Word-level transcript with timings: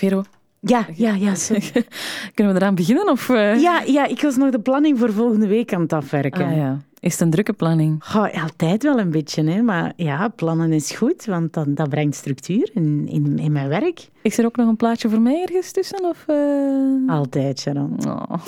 Vero, 0.00 0.22
Ja, 0.60 0.86
ja, 0.94 1.14
ja. 1.14 1.34
sorry. 1.34 1.62
kunnen 2.34 2.54
we 2.54 2.60
eraan 2.60 2.74
beginnen? 2.74 3.08
Of, 3.08 3.28
eh? 3.28 3.60
Ja, 3.60 3.82
ja, 3.86 4.06
ik 4.06 4.22
was 4.22 4.36
nog 4.36 4.50
de 4.50 4.60
planning 4.60 4.98
voor 4.98 5.12
volgende 5.12 5.46
week 5.46 5.72
aan 5.74 5.80
het 5.80 5.92
afwerken. 5.92 6.46
Ah, 6.46 6.56
ja. 6.56 6.78
Is 7.00 7.12
het 7.12 7.20
een 7.20 7.30
drukke 7.30 7.52
planning? 7.52 8.04
Goh, 8.04 8.42
altijd 8.42 8.82
wel 8.82 8.98
een 8.98 9.10
beetje, 9.10 9.50
hè. 9.50 9.62
maar 9.62 9.92
ja, 9.96 10.28
plannen 10.28 10.72
is 10.72 10.90
goed, 10.90 11.24
want 11.24 11.52
dan, 11.52 11.74
dat 11.74 11.88
brengt 11.88 12.16
structuur 12.16 12.70
in, 12.74 13.08
in, 13.08 13.38
in 13.38 13.52
mijn 13.52 13.68
werk. 13.68 14.08
Is 14.22 14.38
er 14.38 14.44
ook 14.44 14.56
nog 14.56 14.68
een 14.68 14.76
plaatje 14.76 15.08
voor 15.08 15.20
mij 15.20 15.42
ergens 15.42 15.72
tussen? 15.72 16.04
Of, 16.04 16.24
eh? 16.26 17.14
Altijd, 17.14 17.60
Sharon. 17.60 17.96
Oh. 18.06 18.46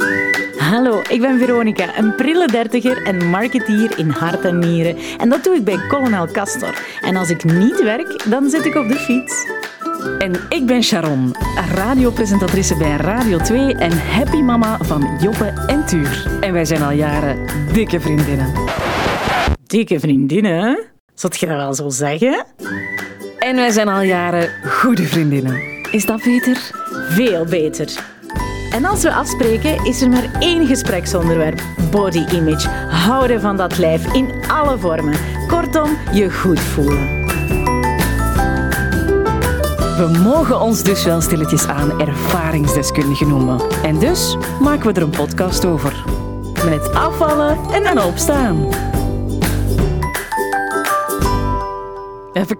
Hallo, 0.58 1.00
ik 1.08 1.20
ben 1.20 1.38
Veronica, 1.38 1.98
een 1.98 2.14
prille 2.14 2.46
dertiger 2.46 3.02
en 3.06 3.30
marketeer 3.30 3.98
in 3.98 4.08
hart 4.08 4.44
en 4.44 4.58
nieren. 4.58 4.96
En 5.18 5.28
dat 5.28 5.44
doe 5.44 5.54
ik 5.54 5.64
bij 5.64 5.86
Colonel 5.88 6.26
Castor. 6.26 6.82
En 7.00 7.16
als 7.16 7.30
ik 7.30 7.44
niet 7.44 7.82
werk, 7.82 8.24
dan 8.30 8.50
zit 8.50 8.64
ik 8.64 8.74
op 8.74 8.88
de 8.88 8.94
fiets. 8.96 9.46
En 10.18 10.32
ik 10.48 10.66
ben 10.66 10.82
Sharon, 10.82 11.34
radiopresentatrice 11.74 12.76
bij 12.76 12.96
Radio 12.96 13.38
2 13.38 13.74
en 13.74 13.98
happy 13.98 14.36
mama 14.36 14.78
van 14.80 15.16
Joppe 15.20 15.64
en 15.66 15.86
Tuur. 15.86 16.38
En 16.40 16.52
wij 16.52 16.64
zijn 16.64 16.82
al 16.82 16.90
jaren 16.90 17.46
dikke 17.72 18.00
vriendinnen. 18.00 18.52
Dikke 19.66 20.00
vriendinnen, 20.00 20.78
zult 21.14 21.38
je 21.38 21.46
dat 21.46 21.56
wel 21.56 21.74
zo 21.74 21.88
zeggen? 21.88 22.44
En 23.38 23.56
wij 23.56 23.70
zijn 23.70 23.88
al 23.88 24.02
jaren 24.02 24.50
goede 24.64 25.02
vriendinnen. 25.02 25.60
Is 25.90 26.06
dat 26.06 26.22
beter? 26.22 26.70
Veel 27.08 27.44
beter. 27.44 27.92
En 28.72 28.84
als 28.84 29.02
we 29.02 29.12
afspreken, 29.12 29.84
is 29.84 30.00
er 30.02 30.08
maar 30.08 30.30
één 30.38 30.66
gespreksonderwerp: 30.66 31.62
body 31.90 32.24
image. 32.32 32.68
Houden 32.88 33.40
van 33.40 33.56
dat 33.56 33.78
lijf 33.78 34.12
in 34.12 34.30
alle 34.48 34.78
vormen. 34.78 35.14
Kortom, 35.48 35.90
je 36.12 36.30
goed 36.30 36.60
voelen. 36.60 37.21
We 39.96 40.18
mogen 40.22 40.60
ons 40.60 40.82
dus 40.82 41.04
wel 41.04 41.20
stilletjes 41.20 41.66
aan 41.66 42.00
ervaringsdeskundigen 42.00 43.28
noemen. 43.28 43.60
En 43.82 43.98
dus 43.98 44.36
maken 44.60 44.86
we 44.86 44.92
er 44.92 45.02
een 45.02 45.10
podcast 45.10 45.64
over. 45.64 46.04
Met 46.64 46.92
afvallen 46.92 47.58
en 47.72 47.82
dan 47.82 48.04
opstaan. 48.04 48.68
Even, 52.32 52.56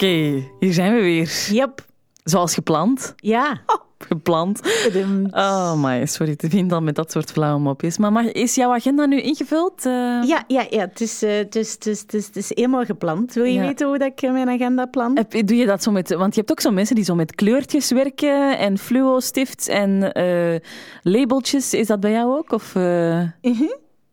hier 0.59 0.73
zijn 0.73 0.95
we 0.95 1.01
weer. 1.01 1.49
Yep. 1.51 1.85
Zoals 2.25 2.55
gepland. 2.55 3.15
Ja. 3.17 3.61
Gepland. 4.05 4.61
Oh 5.31 5.75
my, 5.85 6.07
sorry, 6.07 6.37
te 6.37 6.49
vinden 6.49 6.69
dan 6.69 6.85
met 6.85 6.95
dat 6.95 7.13
soort 7.13 7.31
flauwe 7.33 7.61
mopjes. 7.61 7.99
Maar 7.99 8.13
mag, 8.13 8.25
is 8.33 8.55
jouw 8.55 8.73
agenda 8.73 9.07
nu 9.07 9.21
ingevuld? 9.21 9.87
Eh, 9.87 9.93
Ja, 10.27 10.45
ja, 10.47 10.67
ja. 10.71 10.81
Het, 10.81 11.01
is, 11.01 11.23
eh, 11.23 11.37
het, 11.37 11.57
is, 11.57 11.73
het, 11.73 11.87
is, 11.87 12.01
het, 12.01 12.15
is, 12.15 12.27
het 12.27 12.37
is 12.37 12.49
helemaal 12.55 12.85
gepland. 12.85 13.33
Wil 13.33 13.45
je 13.45 13.53
Ja. 13.53 13.67
weten 13.67 13.87
hoe 13.87 13.99
dat 13.99 14.09
ik 14.15 14.31
mijn 14.31 14.49
agenda 14.49 14.87
plan? 14.87 15.17
Heb- 15.17 15.47
Doe 15.47 15.57
je 15.57 15.67
dat 15.67 15.83
zo 15.83 15.91
met... 15.91 16.15
Want 16.15 16.35
je 16.35 16.41
hebt 16.41 16.53
ook 16.53 16.61
zo 16.61 16.71
mensen 16.71 16.95
die 16.95 17.05
zo 17.05 17.15
met 17.15 17.35
kleurtjes 17.35 17.91
werken 17.91 18.59
en 18.59 18.79
fluo-stifts 18.79 19.67
en 19.69 20.13
eh, 20.13 20.61
labeltjes. 21.03 21.75
Is 21.75 21.87
dat 21.87 22.01
bij 22.01 22.11
jou 22.13 22.37
ook? 22.37 22.53
Of, 22.53 22.75
eh, 22.75 23.21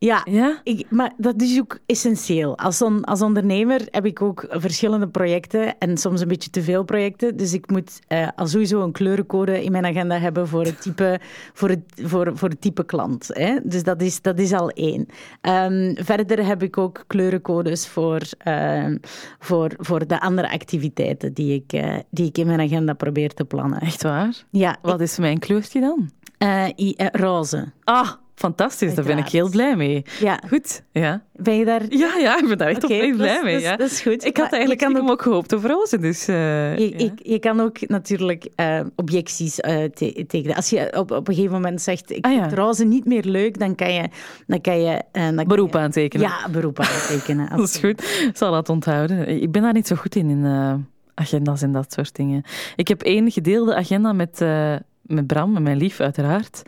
Ja. 0.01 0.21
ja? 0.29 0.59
Ik, 0.63 0.85
maar 0.89 1.13
dat 1.17 1.41
is 1.41 1.59
ook 1.59 1.79
essentieel. 1.85 2.57
Als, 2.57 2.81
on- 2.81 3.03
als 3.03 3.21
ondernemer 3.21 3.81
heb 3.91 4.05
ik 4.05 4.21
ook 4.21 4.45
verschillende 4.49 5.07
projecten 5.07 5.77
en 5.77 5.97
soms 5.97 6.21
een 6.21 6.27
beetje 6.27 6.49
te 6.49 6.61
veel 6.61 6.83
projecten. 6.83 7.37
Dus 7.37 7.53
ik 7.53 7.69
moet 7.71 7.99
eh, 8.07 8.27
al 8.35 8.47
sowieso 8.47 8.81
een 8.83 8.91
kleurencode 8.91 9.63
in 9.63 9.71
mijn 9.71 9.85
agenda 9.85 10.17
hebben 10.19 10.47
voor 10.47 10.63
het 10.63 10.81
type, 10.81 11.19
voor 11.53 11.69
het, 11.69 11.79
voor, 11.95 12.31
voor 12.37 12.49
het 12.49 12.61
type 12.61 12.85
klant. 12.85 13.27
Hè? 13.27 13.57
Dus 13.63 13.83
dat 13.83 14.01
is, 14.01 14.21
dat 14.21 14.39
is 14.39 14.53
al 14.53 14.69
één. 14.69 15.05
Ehm, 15.41 15.95
verder 15.95 16.45
heb 16.45 16.63
ik 16.63 16.77
ook 16.77 17.03
kleurencodes 17.07 17.87
voor, 17.87 18.21
ehm, 18.37 18.97
voor, 19.39 19.71
voor 19.77 20.07
de 20.07 20.19
andere 20.21 20.51
activiteiten 20.51 21.33
die 21.33 21.53
ik, 21.53 21.73
eh, 21.73 21.95
die 22.09 22.25
ik 22.25 22.37
in 22.37 22.47
mijn 22.47 22.59
agenda 22.61 22.93
probeer 22.93 23.33
te 23.33 23.45
plannen. 23.45 23.79
Echt 23.79 24.03
waar? 24.03 24.43
Ja, 24.51 24.77
Wat 24.81 25.01
is 25.01 25.17
mijn 25.17 25.39
kleurtje 25.39 25.79
dan? 25.79 26.09
eh, 26.37 26.65
eh, 26.69 27.07
roze. 27.11 27.71
Ah, 27.83 28.11
fantastisch. 28.39 28.95
Daar 28.95 29.05
ben 29.05 29.17
ik 29.17 29.27
heel 29.27 29.49
blij 29.49 29.75
mee. 29.75 30.03
Ja, 30.19 30.39
Goed, 30.47 30.83
ja. 30.91 31.23
ben 31.35 31.57
je 31.57 31.65
daar... 31.65 31.81
Ja, 31.89 32.15
ja, 32.17 32.37
ik 32.41 32.47
ben 32.47 32.57
daar 32.57 32.67
echt 32.67 32.89
is- 32.89 33.15
blij 33.15 33.43
mee. 33.43 33.55
is- 33.55 33.61
ja. 33.61 33.75
dat 33.75 33.91
is 33.91 34.01
goed. 34.01 34.25
Ik 34.25 34.37
had 34.37 34.49
eigenlijk 34.51 34.79
kan 34.81 34.89
stiekem 34.89 35.11
ook 35.11 35.21
gehoopt 35.21 35.53
op 35.53 35.63
rozen, 35.63 36.01
dus... 36.01 36.27
eh, 36.27 36.77
Je, 36.77 36.89
ja. 36.89 36.97
je, 36.97 37.11
je 37.23 37.39
kan 37.39 37.59
ook 37.59 37.87
natuurlijk 37.87 38.47
eh, 38.55 38.79
objecties 38.95 39.59
eh, 39.59 39.83
te- 39.83 40.23
tekenen. 40.27 40.55
Als 40.55 40.69
je 40.69 40.93
op, 40.97 41.11
op 41.11 41.27
een 41.27 41.33
gegeven 41.33 41.55
moment 41.55 41.81
zegt, 41.81 42.11
ik 42.11 42.25
Ah, 42.25 42.33
ja. 42.33 42.39
vind 42.41 42.53
roze 42.53 42.85
niet 42.85 43.05
meer 43.05 43.23
leuk, 43.23 43.59
dan 43.59 43.75
kan 43.75 43.93
je... 43.93 44.09
Dan 44.47 44.61
kan 44.61 44.81
je 44.81 45.01
eh, 45.11 45.23
dan 45.25 45.35
kan 45.35 45.47
Beroep 45.47 45.71
je- 45.73 45.79
aantekenen. 45.79 46.27
Ja, 46.27 46.49
beroep 46.49 46.79
aantekenen. 46.79 47.49
Dat 47.57 47.59
is 47.67 47.77
goed. 47.77 48.01
Ik 48.27 48.31
zal 48.37 48.51
dat 48.51 48.69
onthouden. 48.69 49.27
Ik 49.41 49.51
ben 49.51 49.61
daar 49.61 49.73
niet 49.73 49.87
zo 49.87 49.95
goed 49.95 50.15
in, 50.15 50.29
in 50.29 50.45
eh, 50.45 50.73
agenda's 51.13 51.61
en 51.61 51.71
dat 51.71 51.93
soort 51.93 52.15
dingen. 52.15 52.43
Ik 52.75 52.87
heb 52.87 53.01
één 53.01 53.31
gedeelde 53.31 53.75
agenda 53.75 54.13
met, 54.13 54.41
eh, 54.41 54.75
met 55.01 55.27
Bram, 55.27 55.51
met 55.51 55.63
mijn 55.63 55.77
lief, 55.77 55.99
uiteraard. 55.99 56.61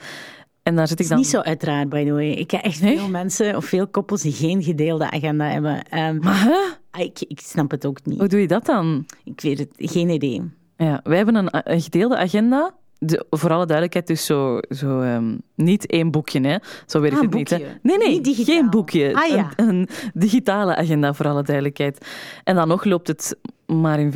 En 0.63 0.75
daar 0.75 0.87
zit 0.87 0.97
Het 0.97 0.99
ik 0.99 1.03
is 1.03 1.07
dan... 1.09 1.17
niet 1.17 1.27
zo 1.27 1.39
uiteraard, 1.39 1.89
by 1.89 2.05
the 2.05 2.11
way. 2.11 2.29
Ik 2.31 2.47
ken 2.47 2.61
echt 2.63 2.81
Nee? 2.81 2.97
veel 2.97 3.09
mensen 3.09 3.55
of 3.55 3.65
veel 3.65 3.87
koppels 3.87 4.21
die 4.21 4.31
geen 4.31 4.63
gedeelde 4.63 5.11
agenda 5.11 5.45
hebben. 5.49 5.83
Ehm, 5.89 6.17
Maar 6.19 6.43
hè? 6.43 6.55
ah, 6.91 7.01
ik, 7.05 7.19
ik 7.27 7.39
snap 7.39 7.71
het 7.71 7.85
ook 7.85 7.99
niet. 8.05 8.19
Hoe 8.19 8.27
doe 8.27 8.39
je 8.41 8.47
dat 8.47 8.65
dan? 8.65 9.05
Ik 9.23 9.41
weet 9.41 9.59
het, 9.59 9.69
geen 9.77 10.09
idee. 10.09 10.41
Ja, 10.77 10.99
wij 11.03 11.17
hebben 11.17 11.35
een, 11.35 11.47
een 11.51 11.81
gedeelde 11.81 12.17
agenda. 12.17 12.73
De, 13.03 13.25
voor 13.29 13.49
alle 13.49 13.65
duidelijkheid, 13.65 14.07
dus 14.07 14.25
zo, 14.25 14.59
zo 14.69 14.99
ehm, 15.01 15.37
niet 15.55 15.85
één 15.85 16.11
boekje, 16.11 16.41
hè. 16.47 16.57
Zo 16.85 16.99
werkt 16.99 17.15
Ah, 17.15 17.21
het 17.21 17.33
niet. 17.33 17.49
Hè. 17.49 17.57
boekje. 17.57 17.79
Nee, 17.83 17.97
nee, 17.97 18.09
Niet 18.09 18.23
digitaal. 18.23 18.55
geen 18.55 18.69
boekje. 18.69 19.13
Ah, 19.15 19.27
ja. 19.29 19.51
een, 19.55 19.67
een 19.69 19.89
digitale 20.13 20.75
agenda, 20.75 21.13
voor 21.13 21.27
alle 21.27 21.43
duidelijkheid. 21.43 22.05
En 22.43 22.55
dan 22.55 22.67
nog 22.67 22.83
loopt 22.83 23.07
het 23.07 23.37
maar 23.65 23.99
in 23.99 24.11
75% 24.11 24.13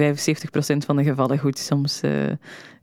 van 0.85 0.95
de 0.95 1.03
gevallen 1.03 1.39
goed. 1.39 1.57
Soms 1.59 2.01
eh, 2.01 2.11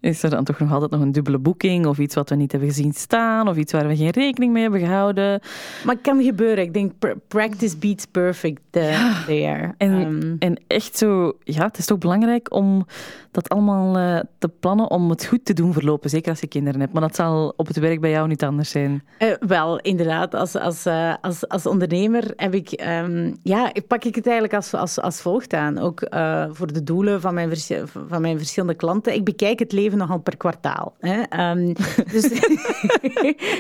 is 0.03 0.23
er 0.23 0.31
dan 0.31 0.45
toch 0.45 0.59
nog 0.59 0.73
altijd 0.73 0.91
nog 0.91 1.01
een 1.01 1.13
dubbele 1.13 1.39
boeking 1.39 1.87
of 1.87 1.99
iets 1.99 2.15
wat 2.15 2.29
we 2.29 2.35
niet 2.35 2.53
hebben 2.53 2.69
gezien 2.69 2.93
staan 2.93 3.49
of 3.49 3.57
iets 3.57 3.73
waar 3.73 3.87
we 3.89 3.97
geen 3.97 4.11
rekening 4.11 4.53
mee 4.53 4.63
hebben 4.63 4.81
gehouden. 4.81 5.41
Maar 5.85 5.95
het 5.95 6.05
kan 6.05 6.23
gebeuren. 6.23 6.65
Ik 6.65 6.75
denk, 6.75 6.93
pr- 6.99 7.09
practice 7.29 7.77
beats 7.77 8.07
perfect 8.07 8.61
eh, 8.71 9.25
there. 9.27 9.75
En, 9.77 9.91
Ehm, 9.93 10.37
en 10.39 10.61
echt 10.67 10.99
zo, 10.99 11.33
ja, 11.45 11.65
het 11.65 11.79
is 11.79 11.87
toch 11.87 11.99
belangrijk 11.99 12.55
om 12.55 12.87
dat 13.31 13.49
allemaal 13.49 13.97
eh, 13.97 14.21
te 14.39 14.49
plannen 14.49 14.91
om 14.91 15.11
het 15.11 15.25
goed 15.25 15.45
te 15.45 15.53
doen 15.53 15.73
verlopen. 15.73 16.11
Zeker 16.11 16.31
als 16.31 16.41
je 16.41 16.47
kinderen 16.47 16.81
hebt. 16.81 16.93
Maar 16.93 17.03
dat 17.03 17.17
zal 17.17 17.53
op 17.57 17.67
het 17.67 17.79
werk 17.79 18.01
bij 18.01 18.11
jou 18.11 18.29
niet 18.29 18.45
anders 18.45 18.71
zijn. 18.71 19.05
Eh, 19.19 19.29
wel, 19.41 19.79
inderdaad. 19.81 20.35
Als, 20.35 20.55
als, 20.57 20.87
als, 21.21 21.49
als 21.49 21.67
ondernemer 21.67 22.33
heb 22.37 22.55
ik, 22.55 22.71
ehm, 22.71 23.33
ja, 23.43 23.73
pak 23.87 24.05
ik 24.05 24.15
het 24.15 24.25
eigenlijk 24.25 24.55
als, 24.55 24.75
als, 24.75 25.01
als 25.01 25.21
volgt 25.21 25.55
aan. 25.55 25.79
Ook 25.79 26.01
voor 26.51 26.73
de 26.73 26.83
doelen 26.83 27.21
van 27.21 27.35
mijn, 27.35 27.51
van 28.09 28.21
mijn 28.21 28.39
verschillende 28.39 28.75
klanten. 28.75 29.15
Ik 29.15 29.25
bekijk 29.25 29.59
het 29.59 29.73
leven 29.73 29.92
nogal 29.97 30.19
per 30.19 30.37
kwartaal. 30.37 30.95
Hè. 31.01 31.23
Ehm, 31.23 31.75
dus, 32.13 32.31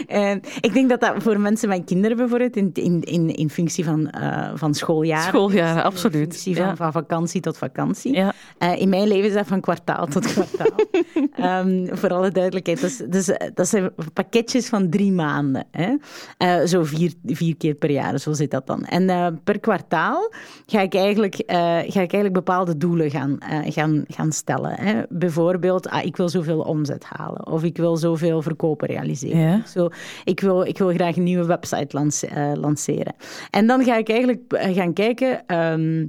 en 0.06 0.41
ik 0.60 0.72
denk 0.72 0.88
dat 0.88 1.00
dat 1.00 1.15
voor 1.22 1.41
mensen 1.41 1.69
met 1.69 1.84
kinderen 1.84 2.16
bijvoorbeeld, 2.16 2.56
in, 2.56 2.70
in, 2.72 3.03
in, 3.03 3.34
in 3.34 3.50
functie 3.50 3.84
van, 3.84 4.10
eh, 4.10 4.50
van 4.54 4.75
schooljaren. 4.75 5.25
Schooljaren, 5.28 5.76
is, 5.76 5.82
absoluut. 5.82 6.15
In 6.15 6.21
functie 6.21 6.56
van, 6.56 6.66
Ja. 6.66 6.76
van 6.76 6.92
vakantie 6.92 7.41
tot 7.41 7.59
vakantie. 7.59 8.15
Ja. 8.15 8.32
Eh, 8.59 8.81
in 8.81 8.88
mijn 8.88 9.09
leven 9.09 9.28
is 9.28 9.34
dat 9.34 9.47
van 9.47 9.60
kwartaal 9.60 10.06
tot 10.06 10.32
kwartaal. 10.32 10.76
Ehm, 11.32 11.87
voor 11.97 12.09
alle 12.12 12.31
duidelijkheid. 12.31 12.81
Dus, 12.81 12.97
dus, 12.97 13.28
eh, 13.28 13.48
dat 13.54 13.69
zijn 13.69 13.91
pakketjes 14.12 14.69
van 14.69 14.88
drie 14.91 15.12
maanden. 15.12 15.65
Hè? 15.71 15.94
Eh, 16.38 16.66
zo 16.66 16.84
vier, 16.84 17.12
vier 17.26 17.56
keer 17.56 17.75
per 17.75 17.91
jaar, 17.91 18.19
zo 18.19 18.32
zit 18.32 18.50
dat 18.50 18.66
dan. 18.66 18.84
En 18.84 19.09
eh, 19.09 19.26
per 19.44 19.60
kwartaal 19.60 20.32
ga 20.66 20.81
ik 20.81 20.94
eigenlijk, 20.94 21.34
eh, 21.34 21.56
ga 21.66 21.81
ik 21.81 21.94
eigenlijk 21.94 22.32
bepaalde 22.32 22.76
doelen 22.76 23.10
gaan, 23.10 23.38
eh, 23.38 23.59
gaan, 23.72 24.04
gaan 24.09 24.32
stellen. 24.32 24.75
Hè? 24.75 25.03
Bijvoorbeeld, 25.09 25.88
ah, 25.88 26.04
ik 26.04 26.16
wil 26.16 26.22
zoveel 26.28 26.60
omzet 26.60 27.05
halen. 27.05 27.47
Of 27.47 27.65
ik 27.65 27.77
wil 27.77 27.97
zoveel 27.97 28.43
verkopen 28.43 28.88
realiseren. 28.88 29.38
Ja. 29.38 29.66
Zo, 29.66 29.88
ik, 30.25 30.41
wil, 30.41 30.62
ik 30.62 30.78
wil 30.78 30.88
graag 30.88 31.16
een 31.16 31.22
nieuwe 31.22 31.47
website 31.47 31.97
lance- 31.97 32.27
eh, 32.27 32.53
lanceren. 32.55 33.15
En 33.50 33.66
dan 33.66 33.84
ga 33.84 33.97
ik 33.97 34.09
eigenlijk 34.09 34.53
eh, 34.53 34.75
gaan 34.75 34.93
kijken... 34.93 35.47
ehm, 35.47 36.06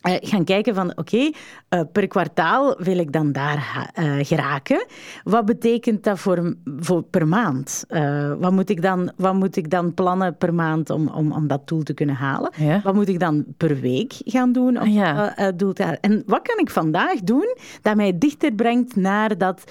eh, 0.00 0.14
gaan 0.20 0.44
kijken 0.44 0.74
van, 0.74 0.92
oké, 0.96 1.30
eh, 1.68 1.80
per 1.92 2.06
kwartaal 2.08 2.74
wil 2.78 2.98
ik 2.98 3.12
dan 3.12 3.32
daar 3.32 3.90
eh, 3.94 4.12
geraken. 4.22 4.86
Wat 5.24 5.44
betekent 5.44 6.04
dat 6.04 6.18
voor, 6.18 6.54
voor 6.78 7.02
per 7.02 7.28
maand? 7.28 7.84
Wat, 8.38 8.52
moet 8.52 8.70
ik 8.70 8.82
dan, 8.82 9.12
wat 9.16 9.34
moet 9.34 9.56
ik 9.56 9.70
dan 9.70 9.94
plannen 9.94 10.36
per 10.36 10.54
maand 10.54 10.90
om, 10.90 11.08
om, 11.08 11.32
om 11.32 11.46
dat 11.46 11.68
doel 11.68 11.82
te 11.82 11.94
kunnen 11.94 12.14
halen? 12.14 12.50
Ja. 12.56 12.80
Wat 12.84 12.94
moet 12.94 13.08
ik 13.08 13.20
dan 13.20 13.44
per 13.56 13.80
week 13.80 14.12
gaan 14.24 14.52
doen 14.52 14.80
om 14.80 14.82
Ah, 14.82 14.92
ja. 14.92 15.52
doel 15.56 15.72
te 15.72 15.82
halen? 15.82 16.00
En 16.00 16.22
wat 16.26 16.42
kan 16.42 16.58
ik 16.58 16.70
vandaag 16.70 17.20
doen 17.20 17.56
dat 17.82 17.96
mij 17.96 18.18
dichter 18.18 18.52
brengt 18.52 18.96
naar 18.96 19.38
dat 19.38 19.64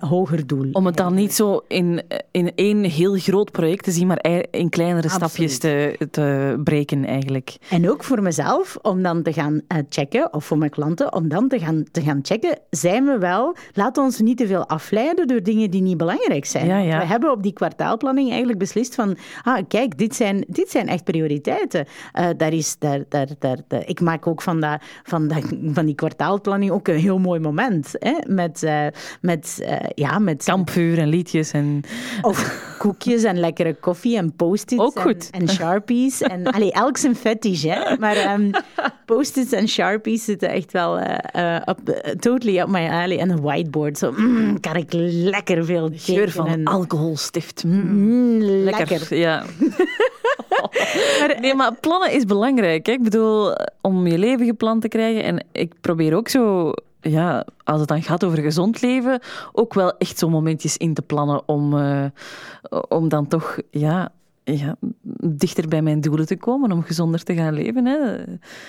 hoger 0.00 0.46
doel? 0.46 0.68
Om 0.72 0.86
het 0.86 0.96
dan 0.96 1.14
niet 1.14 1.34
zo 1.34 1.64
in, 1.68 2.02
in 2.30 2.52
één 2.54 2.84
heel 2.84 3.14
groot 3.14 3.50
project 3.50 3.84
te 3.84 3.90
zien, 3.90 4.06
maar 4.06 4.24
in 4.50 4.68
kleinere 4.68 5.08
Absoluut. 5.08 5.30
stapjes 5.30 5.58
te, 5.58 6.06
te 6.10 6.60
breken 6.64 7.04
eigenlijk. 7.04 7.56
En 7.70 7.90
ook 7.90 8.04
voor 8.04 8.22
mezelf, 8.22 8.78
om 8.82 9.02
dan 9.02 9.22
te 9.22 9.32
gaan 9.32 9.60
checken, 9.88 10.32
of 10.32 10.44
voor 10.44 10.58
mijn 10.58 10.70
klanten, 10.70 11.12
om 11.12 11.28
dan 11.28 11.48
te 11.48 11.58
gaan, 11.58 11.84
te 11.90 12.02
gaan 12.02 12.18
checken, 12.22 12.58
zijn 12.70 13.04
we 13.04 13.18
wel, 13.18 13.56
laten 13.72 14.02
we 14.02 14.08
ons 14.08 14.20
niet 14.20 14.36
te 14.36 14.46
veel 14.46 14.68
afleiden 14.68 15.26
door 15.26 15.42
dingen 15.42 15.70
die 15.70 15.82
niet 15.82 15.96
belangrijk 15.96 16.44
zijn. 16.44 16.66
Ja, 16.66 16.78
ja. 16.78 16.98
We 16.98 17.04
hebben 17.04 17.30
op 17.30 17.42
die 17.42 17.52
kwartaalplanning 17.52 18.28
eigenlijk 18.28 18.58
beslist 18.58 18.94
van, 18.94 19.16
ah, 19.42 19.62
kijk, 19.68 19.98
dit 19.98 20.14
zijn, 20.14 20.44
dit 20.48 20.70
zijn 20.70 20.88
echt 20.88 21.04
prioriteiten. 21.04 21.86
Uh, 22.18 22.28
daar 22.36 22.52
is, 22.52 22.76
daar, 22.78 23.04
daar, 23.08 23.26
daar, 23.38 23.58
daar, 23.68 23.82
ik 23.86 24.00
maak 24.00 24.26
ook 24.26 24.42
van, 24.42 24.60
dat, 24.60 24.82
van, 25.02 25.28
dat, 25.28 25.44
van 25.72 25.86
die 25.86 25.94
kwartaalplanning 25.94 26.70
ook 26.70 26.88
een 26.88 26.98
heel 26.98 27.18
mooi 27.18 27.40
moment. 27.40 27.90
Hè? 27.92 28.14
Met, 28.26 28.62
uh, 28.62 28.86
met, 29.20 29.70
ja, 29.94 30.18
met... 30.18 30.44
Kampvuur 30.44 30.98
en 30.98 31.08
liedjes 31.08 31.50
en... 31.50 31.80
Of 32.22 32.68
koekjes 32.78 33.22
en 33.22 33.38
lekkere 33.38 33.74
koffie 33.74 34.16
en 34.16 34.36
post-its. 34.36 34.82
Ook 34.82 35.00
goed. 35.00 35.30
En, 35.30 35.40
en 35.40 35.48
sharpies. 35.48 36.22
En, 36.22 36.46
allee, 36.46 36.72
elk 36.72 36.96
zijn 36.96 37.16
fetish, 37.16 37.62
hè. 37.62 37.96
Maar 37.98 38.34
um, 38.34 38.50
post-its 39.04 39.52
en 39.60 39.68
sharpies 39.68 40.24
zitten 40.24 40.48
echt 40.48 40.72
wel 40.72 41.00
up, 41.00 41.78
uh, 41.84 41.94
totally 42.18 42.58
up 42.58 42.68
my 42.68 42.88
alley. 42.88 43.18
En 43.18 43.30
een 43.30 43.40
whiteboard, 43.40 43.98
zo 43.98 44.12
mm, 44.16 44.60
kan 44.60 44.76
ik 44.76 44.92
lekker 44.92 45.64
veel 45.64 45.90
Geur 45.94 46.30
van 46.30 46.64
alcoholstift. 46.64 47.64
Mm, 47.64 47.72
mm, 47.72 48.38
lekker. 48.40 48.88
lekker. 48.88 49.16
Ja. 49.16 49.44
maar, 51.18 51.36
nee, 51.40 51.54
maar 51.54 51.74
plannen 51.80 52.12
is 52.12 52.24
belangrijk. 52.24 52.86
Hè? 52.86 52.92
Ik 52.92 53.02
bedoel, 53.02 53.56
om 53.80 54.06
je 54.06 54.18
leven 54.18 54.46
gepland 54.46 54.82
te 54.82 54.88
krijgen. 54.88 55.22
En 55.22 55.44
ik 55.52 55.72
probeer 55.80 56.16
ook 56.16 56.28
zo 56.28 56.72
ja, 57.00 57.44
als 57.64 57.80
het 57.80 57.88
dan 57.88 58.02
gaat 58.02 58.24
over 58.24 58.38
gezond 58.38 58.82
leven, 58.82 59.20
ook 59.52 59.74
wel 59.74 59.96
echt 59.98 60.18
zo'n 60.18 60.30
momentjes 60.30 60.76
in 60.76 60.94
te 60.94 61.02
plannen 61.02 61.42
om, 61.46 61.74
uh, 61.74 62.04
om 62.88 63.08
dan 63.08 63.26
toch 63.26 63.58
ja, 63.70 64.12
ja, 64.44 64.76
dichter 65.22 65.68
bij 65.68 65.82
mijn 65.82 66.00
doelen 66.00 66.26
te 66.26 66.36
komen, 66.36 66.72
om 66.72 66.82
gezonder 66.82 67.22
te 67.22 67.34
gaan 67.34 67.54
leven. 67.54 67.84
Hè. 67.86 68.24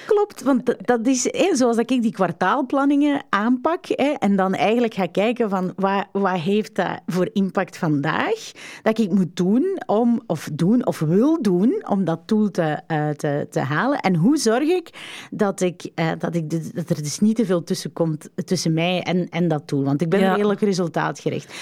Klopt, 0.06 0.44
want 0.44 0.76
dat 0.88 1.08
is 1.08 1.24
hè, 1.24 1.56
zoals 1.56 1.78
ik 1.78 1.88
die 1.88 2.12
kwartaalplanningen 2.12 3.24
aanpak 3.30 3.86
hè, 3.88 4.10
en 4.20 4.36
dan 4.36 4.54
eigenlijk 4.54 4.94
ga 4.94 5.08
kijken 5.08 5.50
van 5.50 5.74
wat, 5.76 6.08
wat 6.12 6.40
heeft 6.40 6.76
dat 6.76 7.00
voor 7.06 7.30
impact 7.34 7.78
vandaag, 7.78 8.52
dat 8.82 9.00
ik 9.00 9.12
moet 9.12 9.36
doen 9.36 9.82
om, 9.86 10.22
of 10.28 10.50
doen, 10.54 10.86
of 10.86 11.00
wil 11.00 11.42
doen 11.42 11.86
om 11.88 12.04
dat 12.06 12.28
doel 12.28 12.52
te, 12.52 12.80
uh, 12.88 13.10
te, 13.10 13.48
te 13.50 13.60
halen. 13.60 14.00
En 14.00 14.16
hoe 14.16 14.38
zorg 14.38 14.70
ik 14.70 14.90
dat, 15.32 15.62
ik, 15.62 15.90
uh, 15.96 16.12
dat, 16.18 16.36
ik 16.36 16.76
dat 16.76 16.90
er 16.90 17.04
dus 17.04 17.20
niet 17.20 17.36
te 17.36 17.46
veel 17.46 17.64
tussen 17.64 17.94
komt 17.94 18.30
tussen 18.46 18.74
mij 18.74 19.02
en, 19.02 19.30
en 19.30 19.48
dat 19.48 19.70
doel, 19.70 19.84
want 19.84 20.02
ik 20.02 20.10
ben 20.10 20.20
Ja. 20.20 20.34
redelijk 20.34 20.62
resultaatgericht. 20.62 21.54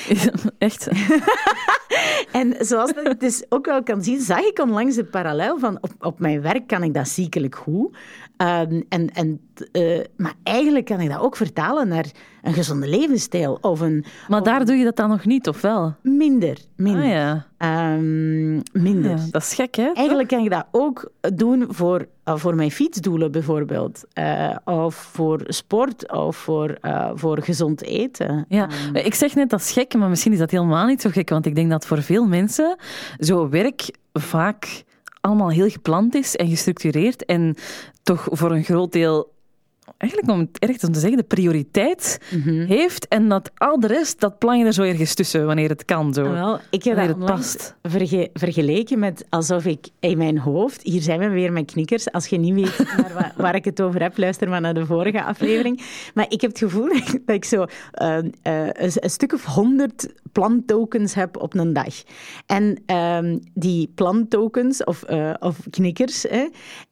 Echt? 0.57 0.87
En 2.31 2.55
zoals 2.59 2.93
dat 2.93 3.19
dus 3.19 3.45
ook 3.49 3.65
wel 3.65 3.83
kan 3.83 4.03
zien, 4.03 4.21
zag 4.21 4.39
ik 4.39 4.59
onlangs 4.59 4.95
de 4.95 5.03
parallel 5.03 5.59
van 5.59 5.77
op, 5.81 5.91
op 5.99 6.19
mijn 6.19 6.41
werk 6.41 6.67
kan 6.67 6.83
ik 6.83 6.93
dat 6.93 7.07
ziekelijk 7.07 7.55
goed. 7.55 7.97
Um, 8.37 8.85
en, 8.89 9.13
en, 9.13 9.48
uh, 9.71 9.99
maar 10.17 10.33
eigenlijk 10.43 10.85
kan 10.85 10.99
ik 10.99 11.09
dat 11.09 11.19
ook 11.19 11.35
vertalen 11.35 11.87
naar 11.87 12.05
een 12.41 12.53
gezonde 12.53 12.87
levensstijl 12.87 13.57
of 13.61 13.79
een... 13.79 14.05
Maar 14.27 14.43
daar 14.43 14.65
doe 14.65 14.75
je 14.75 14.83
dat 14.83 14.95
dan 14.95 15.09
nog 15.09 15.25
niet, 15.25 15.47
of 15.47 15.61
wel? 15.61 15.95
Minder, 16.01 16.57
minder. 16.75 17.03
Ah 17.03 17.09
ja. 17.09 17.45
Um, 17.93 18.61
minder. 18.71 19.11
ja. 19.11 19.25
Dat 19.31 19.41
is 19.41 19.53
gek, 19.53 19.75
hè? 19.75 19.91
Eigenlijk 19.93 20.27
kan 20.27 20.43
ik 20.43 20.49
dat 20.49 20.65
ook 20.71 21.11
doen 21.33 21.65
voor, 21.69 22.07
uh, 22.25 22.35
voor 22.35 22.55
mijn 22.55 22.71
fietsdoelen 22.71 23.31
bijvoorbeeld. 23.31 24.03
Uh, 24.13 24.55
of 24.65 24.95
voor 24.95 25.41
sport 25.45 26.11
of 26.11 26.35
voor, 26.35 26.77
voor 27.13 27.43
gezond 27.43 27.81
eten. 27.81 28.45
Ja, 28.49 28.69
um, 28.87 28.95
ik 28.95 29.13
zeg 29.13 29.35
net 29.35 29.49
dat 29.49 29.59
is 29.59 29.71
gek, 29.71 29.93
maar 29.93 30.09
misschien 30.09 30.31
is 30.31 30.39
dat 30.39 30.51
helemaal 30.51 30.85
niet 30.85 31.01
zo 31.01 31.09
gek. 31.09 31.29
Want 31.29 31.45
ik 31.45 31.55
denk 31.55 31.69
dat 31.69 31.85
voor 31.85 32.01
veel 32.01 32.25
mensen 32.25 32.75
zo 33.17 33.49
werk 33.49 33.91
vaak 34.13 34.83
allemaal 35.21 35.49
heel 35.49 35.69
gepland 35.69 36.15
is 36.15 36.35
en 36.35 36.49
gestructureerd. 36.49 37.25
En 37.25 37.55
toch 38.03 38.27
voor 38.31 38.51
een 38.51 38.63
groot 38.63 38.91
deel 38.91 39.31
eigenlijk 39.97 40.31
om 40.31 40.39
het 40.39 40.59
erg 40.59 40.83
om 40.83 40.91
te 40.91 40.99
zeggen, 40.99 41.17
de 41.17 41.23
prioriteit 41.23 42.19
Mhm. 42.31 42.37
mm 42.37 42.57
-hmm. 42.57 42.65
heeft. 42.65 43.07
En 43.07 43.29
dat 43.29 43.51
al 43.57 43.79
de 43.79 43.87
rest, 43.87 44.19
dat 44.19 44.37
plan 44.37 44.57
je 44.57 44.65
er 44.65 44.73
zo 44.73 44.83
ergens 44.83 45.13
tussen, 45.13 45.45
wanneer 45.45 45.69
het 45.69 45.85
kan. 45.85 46.13
Zo. 46.13 46.31
Wel, 46.31 46.59
ik 46.69 46.83
heb 46.83 46.95
wanneer 46.95 47.15
dat 47.15 47.27
het 47.27 47.35
past. 47.35 47.75
Verge 47.83 48.29
vergeleken 48.33 48.99
met 48.99 49.25
alsof 49.29 49.65
ik 49.65 49.87
in 49.99 50.17
mijn 50.17 50.37
hoofd... 50.37 50.81
Hier 50.81 51.01
zijn 51.01 51.19
we 51.19 51.29
weer 51.29 51.53
met 51.53 51.71
knikkers. 51.71 52.11
Als 52.11 52.27
je 52.27 52.37
niet 52.37 52.53
weet 52.53 52.93
waar, 53.13 53.33
waar 53.37 53.55
ik 53.55 53.65
het 53.65 53.81
over 53.81 54.01
heb, 54.01 54.17
luister 54.17 54.49
maar 54.49 54.61
naar 54.61 54.73
de 54.73 54.85
vorige 54.85 55.23
aflevering. 55.23 55.81
Maar 56.13 56.25
ik 56.29 56.41
heb 56.41 56.49
het 56.49 56.59
gevoel 56.59 56.87
dat 57.25 57.35
ik 57.35 57.45
zo 57.45 57.65
uh, 58.01 58.17
uh, 58.17 58.21
een, 58.43 58.91
een, 58.93 59.09
stuk 59.09 59.33
of 59.33 59.45
honderd 59.45 60.13
plantokens 60.31 61.13
heb 61.13 61.41
op 61.41 61.53
een 61.53 61.73
dag. 61.73 62.03
En 62.45 62.83
um, 62.95 63.39
die 63.53 63.91
plantokens, 63.95 64.83
of, 64.83 65.03
uh, 65.09 65.33
of 65.39 65.57
knikkers, 65.69 66.25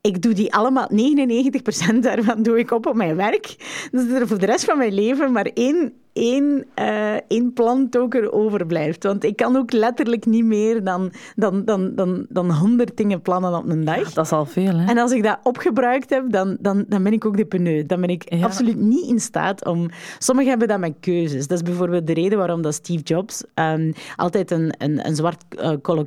ik 0.02 0.22
doe 0.22 0.34
die 0.34 0.54
allemaal... 0.54 0.90
99% 0.92 2.00
daarvan 2.00 2.44
doe 2.44 2.60
ik 2.60 2.72
op 2.72 2.86
op 2.88 2.96
mijn 2.96 3.16
werk. 3.16 3.56
Dus 3.92 4.10
er 4.10 4.28
voor 4.28 4.40
de 4.40 4.46
rest 4.46 4.66
van 4.66 4.78
mijn 4.78 4.94
leven 4.94 5.32
maar 5.32 5.50
één, 5.54 5.94
één, 6.18 6.66
uh, 6.80 7.14
één 7.28 7.54
planttoken 7.54 8.34
overblijft. 8.34 9.04
Want 9.04 9.24
ik 9.24 9.36
kan 9.36 9.56
ook 9.56 9.72
letterlijk 9.72 10.26
niet 10.26 10.46
meer 10.46 10.84
dan, 10.84 11.12
dan, 11.36 11.66
dan, 11.66 11.96
dan, 11.96 12.26
dan 12.30 12.52
100 12.52 12.98
dingen 12.98 13.22
plannen 13.22 13.56
op 13.56 13.70
een 13.70 13.86
dag. 13.86 13.98
Ja, 13.98 14.14
dat 14.14 14.26
is 14.26 14.32
al 14.32 14.46
veel, 14.46 14.76
hè? 14.76 14.86
En 14.86 14.98
als 14.98 15.12
ik 15.12 15.24
dat 15.24 15.40
opgebruikt 15.44 16.10
heb, 16.10 16.32
dan, 16.32 16.58
dan, 16.60 16.86
dan 16.88 17.04
ben 17.04 17.14
ik 17.14 17.26
ook 17.26 17.38
de 17.38 17.46
peneu. 17.46 17.86
Dan 17.86 18.02
ben 18.02 18.10
ik 18.10 18.34
ja. 18.34 18.44
absoluut 18.44 18.78
niet 18.78 19.10
in 19.10 19.20
staat 19.20 19.66
om... 19.66 19.90
Sommigen 20.18 20.50
hebben 20.50 20.68
dat 20.68 20.80
met 20.80 20.94
keuzes. 21.00 21.48
Dat 21.48 21.58
is 21.58 21.64
bijvoorbeeld 21.64 22.08
de 22.08 22.14
reden 22.14 22.38
waarom 22.38 22.62
dat 22.62 22.74
Steve 22.74 23.04
Jobs 23.04 23.44
um, 23.56 23.94
altijd 24.16 24.52
een, 24.52 24.74
een, 24.78 25.08
een 25.08 25.16
zwart 25.16 25.44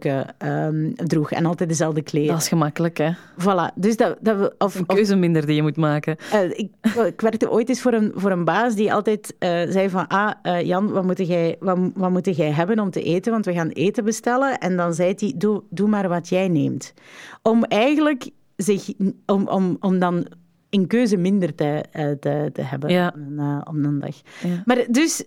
uh, 0.05 0.21
um, 0.39 0.95
droeg 0.95 1.31
en 1.31 1.47
altijd 1.47 1.69
dezelfde 1.69 2.03
kleren. 2.03 2.29
Dat 2.29 2.41
is 2.41 2.49
gemakkelijk, 2.49 2.99
hè? 2.99 3.11
Voilà. 3.41 3.75
Dus 3.75 3.97
dat, 3.97 4.17
dat 4.21 4.39
we, 4.39 4.55
of, 4.59 4.75
een 4.75 4.87
keuze 4.87 5.17
minder 5.17 5.47
die 5.47 5.55
je 5.55 5.63
moet 5.63 5.77
maken. 5.77 6.17
Uh, 6.35 6.51
ik, 6.51 6.71
ik, 7.06 7.21
werkte 7.21 7.51
ooit 7.51 7.69
eens 7.69 7.81
voor 7.81 7.93
een, 7.93 8.13
voor 8.15 8.31
een 8.31 8.45
baas 8.45 8.75
die 8.75 8.93
altijd 8.93 9.35
zei 9.69 9.89
van 9.89 10.00
ah, 10.08 10.31
uh, 10.43 10.62
Jan, 10.62 10.91
wat 10.91 11.05
moet, 11.05 11.26
jij, 11.26 11.56
wat, 11.61 11.79
wat 11.94 12.11
moet 12.11 12.37
jij 12.37 12.50
hebben 12.50 12.79
om 12.79 12.91
te 12.91 13.02
eten? 13.02 13.32
Want 13.32 13.44
we 13.44 13.52
gaan 13.52 13.69
eten 13.69 14.05
bestellen. 14.05 14.58
En 14.58 14.76
dan 14.76 14.94
zei 14.94 15.14
hij, 15.17 15.35
doe, 15.37 15.62
doe 15.70 15.88
maar 15.88 16.08
wat 16.08 16.29
jij 16.29 16.49
neemt. 16.49 16.94
Om 17.43 17.64
eigenlijk 17.64 18.31
zich... 18.56 18.93
Om, 19.26 19.49
om, 19.49 19.76
om 19.81 19.99
dan 19.99 20.26
in 20.69 20.87
keuze 20.87 21.17
minder 21.17 21.55
te, 21.55 21.85
te, 22.20 22.50
te 22.52 22.62
hebben 22.62 22.91
ja. 22.91 23.14
om, 23.14 23.38
een, 23.38 23.67
om 23.67 23.85
een 23.85 23.99
dag. 23.99 24.17
Ja. 24.43 24.62
Maar 24.64 24.87
dus 24.91 25.25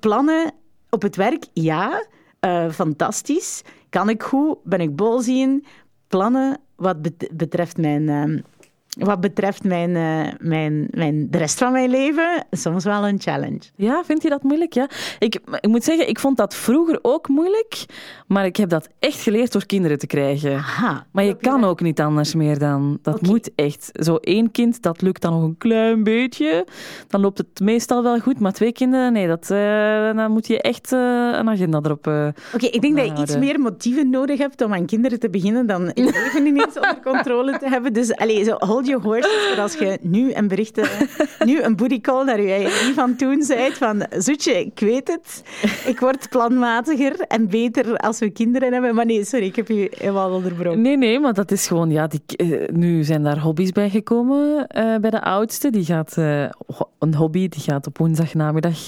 plannen 0.00 0.52
op 0.90 1.02
het 1.02 1.16
werk, 1.16 1.44
ja. 1.52 2.06
fantastisch. 2.70 3.62
Kan 3.88 4.08
ik 4.08 4.22
goed? 4.22 4.56
Ben 4.64 4.80
ik 4.80 4.96
bol 4.96 5.20
zien? 5.20 5.64
Plannen 6.08 6.58
wat 6.76 6.96
betreft 7.32 7.76
mijn... 7.76 8.02
uh, 8.02 8.38
wat 8.96 9.20
betreft 9.20 9.64
mijn, 9.64 9.90
uh, 9.90 10.32
mijn, 10.38 10.88
mijn, 10.90 11.30
de 11.30 11.38
rest 11.38 11.58
van 11.58 11.72
mijn 11.72 11.90
leven, 11.90 12.46
soms 12.50 12.84
wel 12.84 13.08
een 13.08 13.20
challenge. 13.20 13.60
Ja, 13.74 14.02
vind 14.04 14.22
je 14.22 14.28
dat 14.28 14.42
moeilijk? 14.42 14.72
Ja. 14.72 14.88
Ik, 15.18 15.34
ik 15.60 15.68
moet 15.68 15.84
zeggen, 15.84 16.08
ik 16.08 16.18
vond 16.18 16.36
dat 16.36 16.54
vroeger 16.54 16.98
ook 17.02 17.28
moeilijk, 17.28 17.84
maar 18.26 18.44
ik 18.44 18.56
heb 18.56 18.68
dat 18.68 18.88
echt 18.98 19.20
geleerd 19.20 19.52
door 19.52 19.66
kinderen 19.66 19.98
te 19.98 20.06
krijgen. 20.06 20.54
Aha, 20.54 21.06
maar 21.10 21.24
je 21.24 21.36
kan 21.36 21.64
ook 21.64 21.80
niet 21.80 22.00
anders 22.00 22.34
meer 22.34 22.58
dan. 22.58 22.98
Dat 23.02 23.14
okay. 23.14 23.30
moet 23.30 23.50
echt. 23.54 23.90
Zo 23.92 24.16
één 24.16 24.50
kind, 24.50 24.82
dat 24.82 25.02
lukt 25.02 25.22
dan 25.22 25.32
nog 25.32 25.42
een 25.42 25.58
klein 25.58 26.02
beetje. 26.02 26.66
Dan 27.08 27.20
loopt 27.20 27.38
het 27.38 27.60
meestal 27.60 28.02
wel 28.02 28.18
goed, 28.18 28.40
maar 28.40 28.52
twee 28.52 28.72
kinderen, 28.72 29.12
nee, 29.12 29.26
dat, 29.26 29.50
uh, 29.50 30.16
dan 30.16 30.30
moet 30.30 30.46
je 30.46 30.60
echt 30.60 30.92
uh, 30.92 30.98
een 31.32 31.48
agenda 31.48 31.80
erop. 31.82 32.06
Oké, 32.06 32.32
okay, 32.54 32.68
ik 32.68 32.80
denk 32.80 32.96
dat 32.96 33.06
je 33.06 33.22
iets 33.22 33.36
meer 33.38 33.60
motieven 33.60 34.10
nodig 34.10 34.38
hebt 34.38 34.62
om 34.62 34.74
aan 34.74 34.86
kinderen 34.86 35.20
te 35.20 35.30
beginnen 35.30 35.66
dan 35.66 35.90
je 35.94 36.04
leven 36.04 36.46
ineens 36.46 36.76
onder 36.80 37.00
controle 37.04 37.58
te 37.58 37.68
hebben. 37.68 37.92
Dus 37.92 38.14
allez, 38.14 38.46
zo 38.46 38.56
hold 38.58 38.85
je 38.86 38.98
horses, 39.02 39.58
als 39.58 39.74
je 39.74 39.98
nu 40.00 40.34
een 40.34 40.48
bericht, 40.48 40.80
nu 41.44 41.62
een 41.62 41.76
booty 41.76 42.00
call 42.00 42.24
naar 42.24 42.40
je 42.40 42.92
van 42.94 43.16
toen 43.16 43.42
zei 43.42 43.72
van 43.72 44.06
Zoetje, 44.18 44.58
ik 44.58 44.80
weet 44.80 45.08
het, 45.08 45.42
ik 45.86 46.00
word 46.00 46.28
planmatiger 46.28 47.20
en 47.20 47.48
beter 47.48 47.96
als 47.96 48.18
we 48.18 48.30
kinderen 48.30 48.72
hebben. 48.72 48.94
Maar 48.94 49.06
nee, 49.06 49.24
sorry, 49.24 49.46
ik 49.46 49.56
heb 49.56 49.68
je 49.68 49.90
helemaal 49.98 50.30
onderbroken. 50.30 50.80
Nee, 50.80 50.96
nee, 50.96 51.20
maar 51.20 51.34
dat 51.34 51.50
is 51.50 51.66
gewoon, 51.66 51.90
ja, 51.90 52.06
die, 52.06 52.20
uh, 52.36 52.68
nu 52.68 53.04
zijn 53.04 53.22
daar 53.22 53.38
hobby's 53.38 53.72
bij 53.72 53.90
gekomen 53.90 54.66
uh, 54.76 54.96
bij 54.96 55.10
de 55.10 55.22
oudste. 55.22 55.70
Die 55.70 55.84
gaat, 55.84 56.16
een 56.98 57.14
hobby, 57.14 57.48
die 57.48 57.62
gaat 57.62 57.86
op 57.86 57.98
woensdagnamiddag 57.98 58.86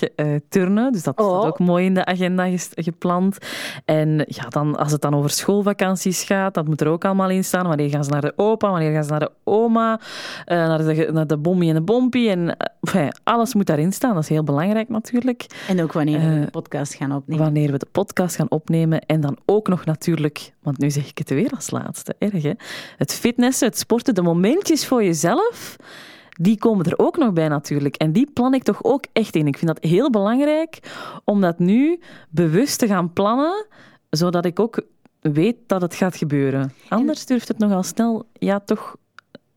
turnen, 0.48 0.92
dus 0.92 1.02
dat 1.02 1.18
oh. 1.18 1.28
staat 1.28 1.44
ook 1.44 1.58
mooi 1.58 1.84
in 1.84 1.94
de 1.94 2.04
agenda 2.04 2.48
gepland. 2.74 3.38
En 3.84 4.24
ja, 4.26 4.48
dan, 4.48 4.76
als 4.76 4.92
het 4.92 5.00
dan 5.00 5.14
over 5.14 5.30
schoolvakanties 5.30 6.22
gaat, 6.22 6.54
dat 6.54 6.66
moet 6.66 6.80
er 6.80 6.88
ook 6.88 7.04
allemaal 7.04 7.30
in 7.30 7.44
staan. 7.44 7.66
Wanneer 7.66 7.88
gaan 7.88 8.04
ze 8.04 8.10
naar 8.10 8.20
de 8.20 8.32
opa, 8.36 8.70
wanneer 8.70 8.92
gaan 8.92 9.04
ze 9.04 9.10
naar 9.10 9.20
de 9.20 9.30
oma? 9.44 10.00
Uh, 10.00 10.56
naar, 10.56 10.78
de, 10.78 11.08
naar 11.12 11.26
de 11.26 11.36
bommie 11.36 11.68
en 11.68 11.74
de 11.74 11.80
bompie. 11.80 12.30
En 12.30 12.56
enfin, 12.80 13.12
alles 13.24 13.54
moet 13.54 13.66
daarin 13.66 13.92
staan. 13.92 14.14
Dat 14.14 14.22
is 14.22 14.28
heel 14.28 14.44
belangrijk 14.44 14.88
natuurlijk. 14.88 15.46
En 15.68 15.82
ook 15.82 15.92
wanneer 15.92 16.18
we 16.20 16.26
uh, 16.26 16.40
de 16.40 16.50
podcast 16.50 16.94
gaan 16.94 17.12
opnemen. 17.12 17.44
Wanneer 17.44 17.72
we 17.72 17.78
de 17.78 17.88
podcast 17.92 18.36
gaan 18.36 18.50
opnemen. 18.50 19.00
En 19.00 19.20
dan 19.20 19.36
ook 19.46 19.68
nog 19.68 19.84
natuurlijk, 19.84 20.52
want 20.62 20.78
nu 20.78 20.90
zeg 20.90 21.08
ik 21.08 21.18
het 21.18 21.30
weer 21.30 21.50
als 21.54 21.70
laatste, 21.70 22.14
erg 22.18 22.42
hè. 22.42 22.52
Het 22.96 23.12
fitnessen, 23.14 23.68
het 23.68 23.78
sporten, 23.78 24.14
de 24.14 24.22
momentjes 24.22 24.86
voor 24.86 25.04
jezelf. 25.04 25.76
Die 26.40 26.58
komen 26.58 26.84
er 26.84 26.98
ook 26.98 27.16
nog 27.16 27.32
bij 27.32 27.48
natuurlijk. 27.48 27.96
En 27.96 28.12
die 28.12 28.30
plan 28.32 28.54
ik 28.54 28.62
toch 28.62 28.84
ook 28.84 29.04
echt 29.12 29.34
in. 29.34 29.46
Ik 29.46 29.58
vind 29.58 29.74
dat 29.74 29.90
heel 29.90 30.10
belangrijk 30.10 30.78
om 31.24 31.40
dat 31.40 31.58
nu 31.58 32.00
bewust 32.28 32.78
te 32.78 32.86
gaan 32.86 33.12
plannen, 33.12 33.66
zodat 34.10 34.44
ik 34.44 34.60
ook 34.60 34.82
weet 35.20 35.56
dat 35.66 35.82
het 35.82 35.94
gaat 35.94 36.16
gebeuren. 36.16 36.72
Anders 36.88 37.26
durft 37.26 37.48
het 37.48 37.58
nogal 37.58 37.82
snel, 37.82 38.26
ja, 38.32 38.60
toch 38.60 38.96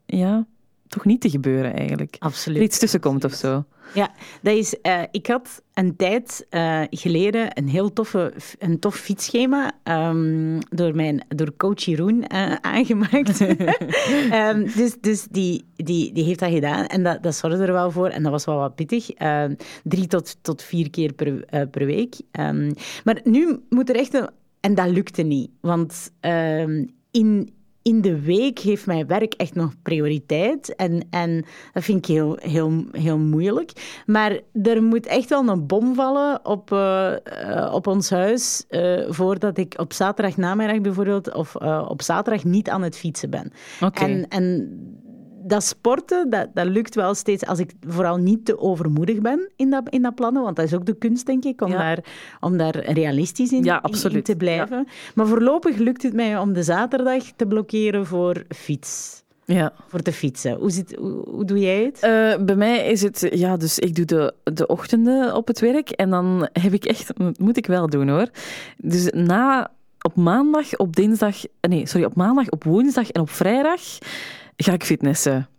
ja, 0.06 0.46
toch 0.92 1.06
niet 1.06 1.22
te 1.22 1.30
gebeuren 1.30 1.74
eigenlijk. 1.74 2.16
Absoluut. 2.20 2.58
Er 2.58 2.64
iets 2.64 2.80
tussen 2.80 3.00
komt 3.00 3.24
of 3.24 3.34
zo. 3.34 3.66
Ja, 3.94 4.12
dat 4.42 4.56
is, 4.56 4.76
uh, 4.82 5.02
ik 5.12 5.28
had 5.28 5.62
een 5.74 5.96
tijd 5.96 6.48
uh, 6.50 6.82
geleden 6.90 7.58
een 7.58 7.68
heel 7.68 7.94
toffe, 7.94 8.34
een 8.60 8.80
tof 8.80 8.96
fietsschema 8.96 9.72
um, 9.84 10.60
door, 10.70 10.96
mijn, 10.96 11.26
door 11.28 11.54
coach 11.58 11.84
Jeroen 11.84 12.26
uh, 12.34 12.54
aangemaakt. 12.76 13.40
um, 13.40 14.72
dus 14.76 14.96
dus 15.02 15.28
die, 15.30 15.66
die, 15.76 16.14
die 16.14 16.24
heeft 16.24 16.40
dat 16.40 16.52
gedaan 16.52 16.86
en 16.86 17.04
dat, 17.04 17.24
dat 17.24 17.36
zorgde 17.36 17.64
er 17.64 17.72
wel 17.72 17.92
voor. 17.92 18.08
En 18.08 18.24
dat 18.24 18.32
was 18.32 18.46
wel 18.46 18.58
wat 18.58 18.76
pittig. 18.76 19.12
Ehm, 19.12 19.56
drie 19.84 20.08
tot, 20.08 20.38
tot 20.42 20.62
vier 20.62 20.90
keer 20.90 21.14
per, 21.14 21.46
per 21.68 21.86
week. 21.86 22.16
maar 23.04 23.20
nu 23.24 23.60
moet 23.70 23.90
er 23.90 23.96
echt 23.96 24.14
een... 24.14 24.30
En 24.60 24.76
dat 24.76 24.90
lukte 24.90 25.22
niet. 25.22 25.50
Want 25.62 26.12
in 27.12 27.54
in 27.82 28.02
de 28.02 28.22
week 28.22 28.60
heeft 28.60 28.86
mijn 28.86 29.08
werk 29.08 29.34
echt 29.34 29.56
nog 29.56 29.74
prioriteit. 29.82 30.76
En, 30.76 31.08
en 31.10 31.46
dat 31.74 31.84
vind 31.84 31.98
ik 31.98 32.06
heel, 32.06 32.38
heel, 32.42 32.86
heel 32.92 33.18
moeilijk. 33.18 34.02
Maar 34.06 34.40
er 34.64 34.84
moet 34.84 35.06
echt 35.06 35.30
wel 35.30 35.48
een 35.48 35.68
bom 35.68 35.96
vallen 35.96 36.46
op, 36.46 36.72
uh, 36.72 37.16
op 37.74 37.88
ons 37.88 38.10
huis. 38.10 38.66
Uh, 38.70 39.04
voordat 39.10 39.58
ik 39.58 39.74
op 39.78 39.94
zaterdag 39.94 40.38
namiddag 40.38 40.82
bijvoorbeeld. 40.82 41.34
of 41.34 41.56
op 41.88 42.02
zaterdag 42.02 42.44
niet 42.44 42.70
aan 42.70 42.82
het 42.82 42.98
fietsen 42.98 43.30
ben. 43.30 43.52
Okay. 43.82 44.10
En, 44.10 44.28
en 44.28 44.70
dat 45.52 45.64
sporten, 45.64 46.30
dat, 46.30 46.48
dat 46.54 46.66
lukt 46.66 46.96
wel 46.96 47.14
steeds 47.14 47.46
als 47.46 47.60
ik 47.60 47.72
vooral 47.88 48.18
niet 48.18 48.46
te 48.46 48.60
overmoedig 48.60 49.20
ben 49.20 49.50
in 49.56 49.70
dat, 49.70 49.90
in 49.90 50.02
dat 50.02 50.16
plannen. 50.16 50.44
Want 50.44 50.56
dat 50.56 50.66
is 50.66 50.74
ook 50.74 50.86
de 50.86 50.98
kunst, 50.98 51.26
denk 51.26 51.44
ik, 51.44 51.62
om, 51.62 51.72
daar, 51.72 52.00
om 52.40 52.58
daar 52.58 52.80
realistisch 52.80 53.52
in, 53.52 53.64
ja, 53.64 53.84
in, 53.84 54.24
te 54.24 54.36
blijven. 54.36 54.88
Maar 55.16 55.28
voorlopig 55.28 55.78
lukt 55.78 56.04
het 56.04 56.14
mij 56.14 56.38
om 56.38 56.54
de 56.54 56.64
zaterdag 56.64 57.24
te 57.36 57.46
blokkeren 57.46 58.06
voor 58.06 58.44
fiets. 58.56 59.24
Ja. 59.46 59.74
Voor 59.88 60.00
te 60.00 60.12
fietsen. 60.12 60.54
Hoe, 60.54 60.72
zit, 60.72 60.96
hoe, 60.96 61.30
hoe 61.30 61.46
doe 61.46 61.60
jij 61.60 61.84
het? 61.84 61.96
Uh, 61.96 62.46
bij 62.46 62.56
mij 62.56 62.88
is 62.88 63.02
het, 63.02 63.28
ja, 63.32 63.58
dus 63.58 63.80
ik 63.80 63.96
doe 63.96 64.06
de, 64.06 64.34
de 64.44 64.68
ochtenden 64.68 65.36
op 65.36 65.48
het 65.48 65.60
werk 65.60 65.90
en 65.90 66.10
dan 66.10 66.50
heb 66.54 66.74
ik 66.74 66.86
echt, 66.86 67.18
dat 67.18 67.40
moet 67.40 67.58
ik 67.58 67.66
wel 67.66 67.90
doen 67.90 68.10
hoor. 68.10 68.28
Dus 68.78 69.10
na, 69.14 69.72
op 70.02 70.16
maandag, 70.16 70.78
op 70.78 70.96
dinsdag, 70.96 71.36
nee, 71.62 71.88
sorry, 71.88 72.06
op 72.06 72.16
maandag, 72.16 72.50
op 72.50 72.64
woensdag 72.64 73.10
en 73.10 73.22
op 73.22 73.30
vrijdag 73.30 73.82
ga 74.56 74.72
ik 74.72 74.84
fitnessen. 74.84 75.50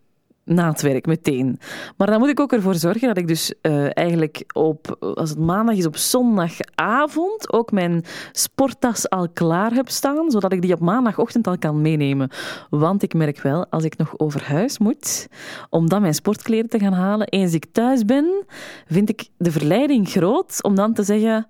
Na 0.44 0.68
het 0.68 0.82
werk, 0.82 1.06
meteen. 1.06 1.58
Maar 1.96 2.06
dan 2.06 2.18
moet 2.18 2.28
ik 2.28 2.40
ook 2.40 2.52
ervoor 2.52 2.74
zorgen 2.74 3.08
dat 3.08 3.16
ik 3.16 3.28
dus 3.28 3.54
uh, 3.62 3.96
eigenlijk 3.96 4.44
op, 4.52 4.96
als 5.14 5.30
het 5.30 5.38
maandag 5.38 5.76
is, 5.76 5.86
op 5.86 5.96
zondagavond 5.96 7.52
ook 7.52 7.72
mijn 7.72 8.04
sporttas 8.32 9.10
al 9.10 9.28
klaar 9.28 9.72
heb 9.72 9.88
staan, 9.88 10.30
zodat 10.30 10.52
ik 10.52 10.62
die 10.62 10.72
op 10.72 10.80
maandagochtend 10.80 11.46
al 11.46 11.58
kan 11.58 11.80
meenemen. 11.80 12.30
Want 12.70 13.02
ik 13.02 13.14
merk 13.14 13.40
wel, 13.40 13.66
als 13.70 13.84
ik 13.84 13.96
nog 13.96 14.18
over 14.18 14.44
huis 14.44 14.78
moet, 14.78 15.28
om 15.70 15.88
dan 15.88 16.00
mijn 16.00 16.14
sportkleren 16.14 16.68
te 16.68 16.78
gaan 16.78 16.92
halen, 16.92 17.28
eens 17.28 17.54
ik 17.54 17.66
thuis 17.72 18.04
ben, 18.04 18.44
vind 18.86 19.08
ik 19.08 19.28
de 19.36 19.52
verleiding 19.52 20.08
groot 20.08 20.62
om 20.62 20.74
dan 20.74 20.94
te 20.94 21.02
zeggen... 21.02 21.46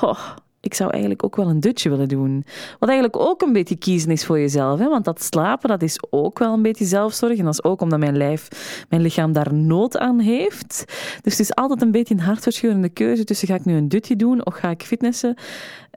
Oh, 0.00 0.20
ik 0.64 0.74
zou 0.74 0.90
eigenlijk 0.90 1.24
ook 1.24 1.36
wel 1.36 1.48
een 1.48 1.60
dutje 1.60 1.90
willen 1.90 2.08
doen. 2.08 2.44
Wat 2.78 2.88
eigenlijk 2.88 3.20
ook 3.20 3.42
een 3.42 3.52
beetje 3.52 3.76
kiezen 3.76 4.10
is 4.10 4.24
voor 4.24 4.38
jezelf. 4.38 4.78
Hè? 4.78 4.88
Want 4.88 5.04
dat 5.04 5.22
slapen, 5.22 5.68
dat 5.68 5.82
is 5.82 5.98
ook 6.10 6.38
wel 6.38 6.52
een 6.52 6.62
beetje 6.62 6.84
zelfzorg. 6.84 7.38
En 7.38 7.44
dat 7.44 7.52
is 7.52 7.64
ook 7.64 7.80
omdat 7.80 7.98
mijn 7.98 8.16
lijf, 8.16 8.48
mijn 8.88 9.02
lichaam 9.02 9.32
daar 9.32 9.54
nood 9.54 9.98
aan 9.98 10.18
heeft. 10.18 10.84
Dus 11.22 11.32
het 11.32 11.40
is 11.40 11.54
altijd 11.54 11.82
een 11.82 11.90
beetje 11.90 12.14
een 12.14 12.20
hartverscheurende 12.20 12.88
keuze 12.88 13.24
tussen 13.24 13.48
ga 13.48 13.54
ik 13.54 13.64
nu 13.64 13.76
een 13.76 13.88
dutje 13.88 14.16
doen 14.16 14.46
of 14.46 14.54
ga 14.54 14.70
ik 14.70 14.82
fitnessen. 14.82 15.36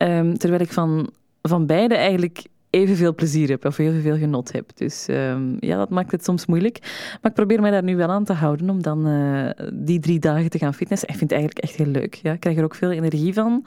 Um, 0.02 0.38
terwijl 0.38 0.62
ik 0.62 0.72
van, 0.72 1.10
van 1.42 1.66
beide 1.66 1.96
eigenlijk 1.96 2.44
evenveel 2.78 3.16
plezier 3.16 3.50
heb 3.50 3.66
of 3.66 3.78
evenveel 3.78 4.18
genot 4.18 4.52
heb. 4.52 4.70
Dus 4.76 5.08
um, 5.10 5.58
ja, 5.60 5.78
dat 5.78 5.90
maakt 5.90 6.12
het 6.12 6.24
soms 6.24 6.46
moeilijk. 6.46 6.80
Maar 7.22 7.32
ik 7.32 7.34
probeer 7.34 7.62
mij 7.62 7.72
daar 7.72 7.84
nu 7.84 7.96
wel 7.96 8.10
aan 8.10 8.24
te 8.24 8.34
houden 8.34 8.70
om 8.70 8.82
dan 8.82 9.08
uh, 9.08 9.50
die 9.74 10.00
drie 10.00 10.20
dagen 10.20 10.50
te 10.50 10.58
gaan 10.58 10.74
fitnessen. 10.74 11.08
Ik 11.08 11.16
vind 11.16 11.30
het 11.30 11.40
eigenlijk 11.40 11.70
echt 11.70 11.78
heel 11.78 11.92
leuk. 11.92 12.14
Ja. 12.14 12.34
Ik 12.34 12.40
krijg 12.40 12.58
er 12.58 12.64
ook 12.64 12.76
veel 12.76 12.92
energie 12.92 13.34
van. 13.34 13.66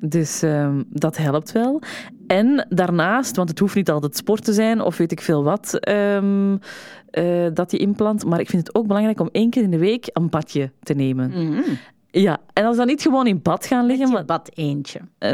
Dus 0.00 0.42
um, 0.42 0.84
dat 0.88 1.16
helpt 1.16 1.52
wel. 1.52 1.82
En 2.26 2.66
daarnaast, 2.68 3.36
want 3.36 3.48
het 3.48 3.58
hoeft 3.58 3.74
niet 3.74 3.90
altijd 3.90 4.16
sport 4.16 4.44
te 4.44 4.52
zijn 4.52 4.80
of 4.80 4.96
weet 4.96 5.12
ik 5.12 5.20
veel 5.20 5.44
wat 5.44 5.88
um, 5.88 6.52
uh, 6.52 7.46
dat 7.54 7.70
je 7.70 7.78
inplant. 7.78 8.24
Maar 8.24 8.40
ik 8.40 8.48
vind 8.48 8.66
het 8.66 8.76
ook 8.76 8.86
belangrijk 8.86 9.20
om 9.20 9.28
één 9.32 9.50
keer 9.50 9.62
in 9.62 9.70
de 9.70 9.78
week 9.78 10.10
een 10.12 10.28
badje 10.28 10.70
te 10.82 10.94
nemen. 10.94 11.30
Mm 11.30 11.52
-hmm. 11.52 11.78
Ja, 12.10 12.38
en 12.52 12.64
als 12.64 12.76
dan 12.76 12.86
niet 12.86 13.02
gewoon 13.02 13.26
in 13.26 13.42
bad 13.42 13.66
gaan 13.66 13.86
liggen. 13.86 14.08
Met 14.10 14.18
je 14.18 14.24
bad 14.24 14.50
eentje. 14.54 15.00
Uh, 15.18 15.32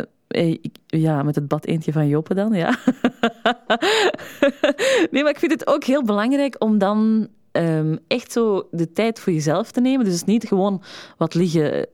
ja, 0.86 1.22
met 1.22 1.34
het 1.34 1.48
bad 1.48 1.66
eentje 1.66 1.92
van 1.92 2.08
Joppe 2.08 2.34
dan, 2.34 2.52
ja. 2.52 2.68
nee, 5.10 5.22
maar 5.22 5.32
ik 5.32 5.38
vind 5.38 5.52
het 5.52 5.66
ook 5.66 5.84
heel 5.84 6.04
belangrijk 6.04 6.56
om 6.58 6.78
dan 6.78 7.28
um, 7.52 7.98
echt 8.06 8.32
zo 8.32 8.68
de 8.70 8.92
tijd 8.92 9.20
voor 9.20 9.32
jezelf 9.32 9.70
te 9.70 9.80
nemen. 9.80 10.04
Dus 10.04 10.24
niet 10.24 10.48
gewoon 10.48 10.82
wat 11.16 11.34
liggen 11.34 11.88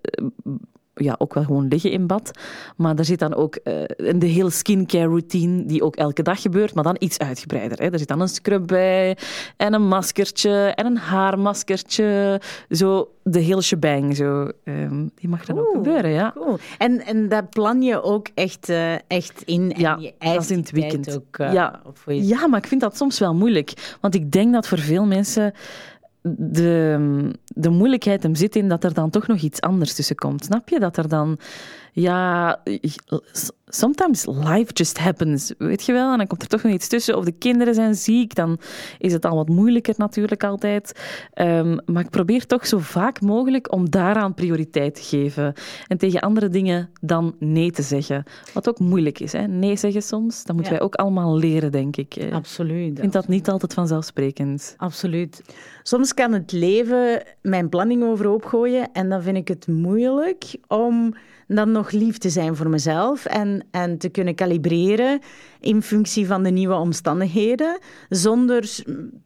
ja, 0.95 1.15
ook 1.19 1.35
wel 1.35 1.45
gewoon 1.45 1.69
liggen 1.69 1.91
in 1.91 2.07
bad. 2.07 2.31
Maar 2.77 2.97
er 2.97 3.05
zit 3.05 3.19
dan 3.19 3.35
ook 3.35 3.59
uh, 3.65 3.85
de 4.19 4.27
hele 4.27 4.51
skincare 4.51 5.07
routine, 5.07 5.65
die 5.65 5.83
ook 5.83 5.97
elke 5.97 6.23
dag 6.23 6.43
gebeurt, 6.43 6.75
maar 6.75 6.85
dan 6.85 6.97
iets 6.99 7.19
uitgebreider. 7.19 7.79
Hè. 7.79 7.91
Er 7.91 7.99
zit 7.99 8.09
dan 8.09 8.21
een 8.21 8.29
scrub 8.29 8.67
bij, 8.67 9.17
en 9.57 9.75
een 9.75 9.89
maskertje, 9.89 10.73
en 10.75 10.87
een 10.87 10.97
haarmaskertje. 10.97 12.41
Zo 12.71 13.11
de 13.23 13.39
hele 13.39 13.63
shebang. 13.63 14.17
Zo. 14.17 14.49
Um, 14.65 15.11
die 15.15 15.29
mag 15.29 15.45
dan 15.45 15.57
cool, 15.57 15.69
ook 15.69 15.75
gebeuren, 15.75 16.11
ja. 16.11 16.33
Cool. 16.35 16.59
En, 16.79 17.05
en 17.05 17.29
dat 17.29 17.51
plan 17.51 17.83
je 17.83 18.03
ook 18.03 18.29
echt, 18.35 18.69
uh, 18.69 18.95
echt 19.07 19.43
in? 19.45 19.73
Ja, 19.77 19.95
en 19.95 20.03
je 20.03 20.13
dat 20.19 20.43
is 20.43 20.51
in 20.51 20.59
het 20.59 20.71
weekend. 20.71 21.17
Ook, 21.17 21.39
uh, 21.39 21.53
ja. 21.53 21.83
Je... 22.07 22.27
ja, 22.27 22.47
maar 22.47 22.59
ik 22.59 22.67
vind 22.67 22.81
dat 22.81 22.97
soms 22.97 23.19
wel 23.19 23.35
moeilijk. 23.35 23.97
Want 24.01 24.15
ik 24.15 24.31
denk 24.31 24.53
dat 24.53 24.69
voor 24.69 24.79
veel 24.79 25.05
mensen 25.05 25.53
de, 26.23 27.31
de 27.45 27.71
moeilijkheid 27.71 28.23
hem 28.23 28.35
zit 28.35 28.57
in 28.57 28.69
dat 28.69 28.85
er 28.85 28.95
dan 28.95 29.11
toch 29.11 29.27
nog 29.27 29.39
iets 29.39 29.61
anders 29.61 29.95
tussen 29.95 30.17
komt. 30.17 30.45
Snap 30.45 30.69
je? 30.69 30.79
Dat 30.81 30.97
er 30.97 31.09
dan, 31.09 31.39
ja, 31.93 32.61
sometimes 33.75 34.27
life 34.27 34.73
just 34.73 34.99
happens, 34.99 35.53
weet 35.59 35.85
je 35.85 35.93
wel? 35.93 36.13
En 36.13 36.19
dan 36.19 36.27
komt 36.27 36.43
er 36.43 36.49
toch 36.49 36.63
nog 36.63 36.73
iets 36.73 36.89
tussen. 36.89 37.17
Of 37.17 37.25
de 37.25 37.33
kinderen 37.33 37.75
zijn 37.75 37.95
ziek, 37.95 38.35
dan 38.35 38.59
is 38.99 39.13
het 39.13 39.25
al 39.25 39.37
wat 39.37 39.49
moeilijker 39.49 39.95
natuurlijk 39.97 40.45
altijd. 40.45 41.01
Um, 41.35 41.79
maar 41.87 42.03
ik 42.03 42.11
probeer 42.11 42.47
toch 42.47 42.67
zo 42.67 42.79
vaak 42.79 43.21
mogelijk 43.21 43.73
om 43.73 43.91
daaraan 43.91 44.35
prioriteit 44.35 44.95
te 44.95 45.03
geven. 45.03 45.55
En 45.87 45.99
tegen 45.99 46.21
andere 46.21 46.49
dingen 46.49 46.91
dan 47.01 47.35
nee 47.39 47.71
te 47.71 47.83
zeggen. 47.83 48.25
Wat 48.53 48.69
ook 48.69 48.79
moeilijk 48.79 49.21
is, 49.21 49.33
hè? 49.33 49.47
Nee 49.47 49.77
zeggen 49.77 50.03
soms. 50.03 50.45
Dat 50.45 50.55
moeten 50.55 50.73
Ja. 50.73 50.79
wij 50.79 50.87
ook 50.87 50.95
allemaal 50.95 51.37
leren, 51.37 51.73
denk 51.73 51.97
ik. 51.97 52.17
Absoluut. 52.33 52.91
Ik 52.93 52.99
vind 52.99 53.13
dat 53.13 53.29
niet 53.29 53.49
altijd 53.49 53.75
vanzelfsprekend. 53.75 54.75
Absoluut. 54.77 55.43
Soms 55.83 56.15
kan 56.15 56.33
het 56.33 56.53
leven 56.53 57.23
mijn 57.43 57.69
planning 57.69 58.03
overhoop 58.05 58.45
gooien 58.45 58.93
en 58.93 59.09
dan 59.09 59.23
vind 59.23 59.37
ik 59.37 59.49
het 59.49 59.67
moeilijk 59.67 60.45
om 60.69 61.15
dan 61.55 61.73
nog 61.73 61.91
lief 61.91 62.19
te 62.19 62.31
zijn 62.31 62.57
voor 62.57 62.69
mezelf 62.69 63.25
en, 63.25 63.65
en 63.71 63.99
te 63.99 64.09
kunnen 64.09 64.35
kalibreren 64.35 65.21
in 65.61 65.83
functie 65.83 66.27
van 66.27 66.43
de 66.43 66.51
nieuwe 66.51 66.75
omstandigheden, 66.75 67.79
zonder 68.09 68.61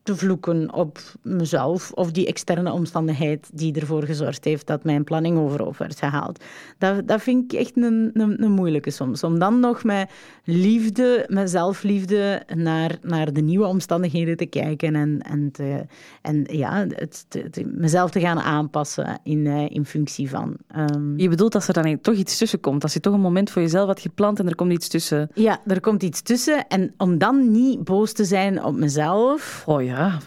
te 0.02 0.16
vloeken 0.16 0.72
op 0.72 0.98
mezelf 1.22 1.92
of 1.92 2.10
die 2.10 2.26
externe 2.26 2.72
omstandigheid 2.72 3.50
die 3.52 3.80
ervoor 3.80 4.02
gezorgd 4.02 4.44
heeft 4.44 4.66
dat 4.66 4.84
mijn 4.84 5.04
planning 5.04 5.38
overhoop 5.38 5.76
werd 5.76 5.98
gehaald. 5.98 6.44
Dat, 6.78 7.08
dat 7.08 7.22
vind 7.22 7.52
ik 7.52 7.58
echt 7.58 7.76
een, 7.76 8.10
een, 8.14 8.42
een 8.42 8.52
moeilijke 8.52 8.90
soms. 8.90 9.22
Om 9.22 9.38
dan 9.38 9.60
nog 9.60 9.84
met 9.84 10.10
liefde, 10.44 11.24
met 11.28 11.50
zelfliefde 11.50 12.42
naar, 12.54 12.98
naar 13.02 13.32
de 13.32 13.40
nieuwe 13.40 13.66
omstandigheden 13.66 14.36
te 14.36 14.46
kijken 14.46 14.94
en, 14.94 15.20
en, 15.22 15.50
te, 15.52 15.86
en 16.22 16.44
ja, 16.50 16.86
het, 16.88 17.26
mezelf 17.64 18.10
te 18.10 18.20
gaan 18.20 18.38
aanpassen 18.38 19.20
in, 19.22 19.44
uh, 19.44 19.70
in 19.70 19.86
functie 19.86 20.30
van. 20.30 20.56
Um, 20.76 21.14
Je 21.16 21.28
bedoelt 21.28 21.54
als 21.54 21.68
er 21.68 21.74
dan 21.74 22.00
toch 22.00 22.15
iets 22.16 22.38
tussen 22.38 22.60
komt, 22.60 22.82
als 22.82 22.92
je 22.92 23.00
toch 23.00 23.14
een 23.14 23.20
moment 23.20 23.50
voor 23.50 23.62
jezelf 23.62 23.86
had 23.86 24.00
gepland 24.00 24.38
en 24.38 24.48
er 24.48 24.54
komt 24.54 24.72
iets 24.72 24.88
tussen. 24.88 25.30
Ja, 25.34 25.60
er 25.66 25.80
komt 25.80 26.02
iets 26.02 26.22
tussen 26.22 26.68
en 26.68 26.94
om 26.96 27.18
dan 27.18 27.50
niet 27.50 27.84
boos 27.84 28.12
te 28.12 28.24
zijn 28.24 28.64
op 28.64 28.74
mezelf. 28.74 29.62
Oh 29.66 29.84
ja, 29.84 30.18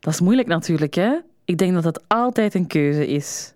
dat 0.00 0.12
is 0.12 0.20
moeilijk 0.20 0.48
natuurlijk, 0.48 0.94
hè? 0.94 1.18
Ik 1.44 1.58
denk 1.58 1.74
dat 1.74 1.82
dat 1.82 2.02
altijd 2.08 2.54
een 2.54 2.66
keuze 2.66 3.06
is. 3.06 3.54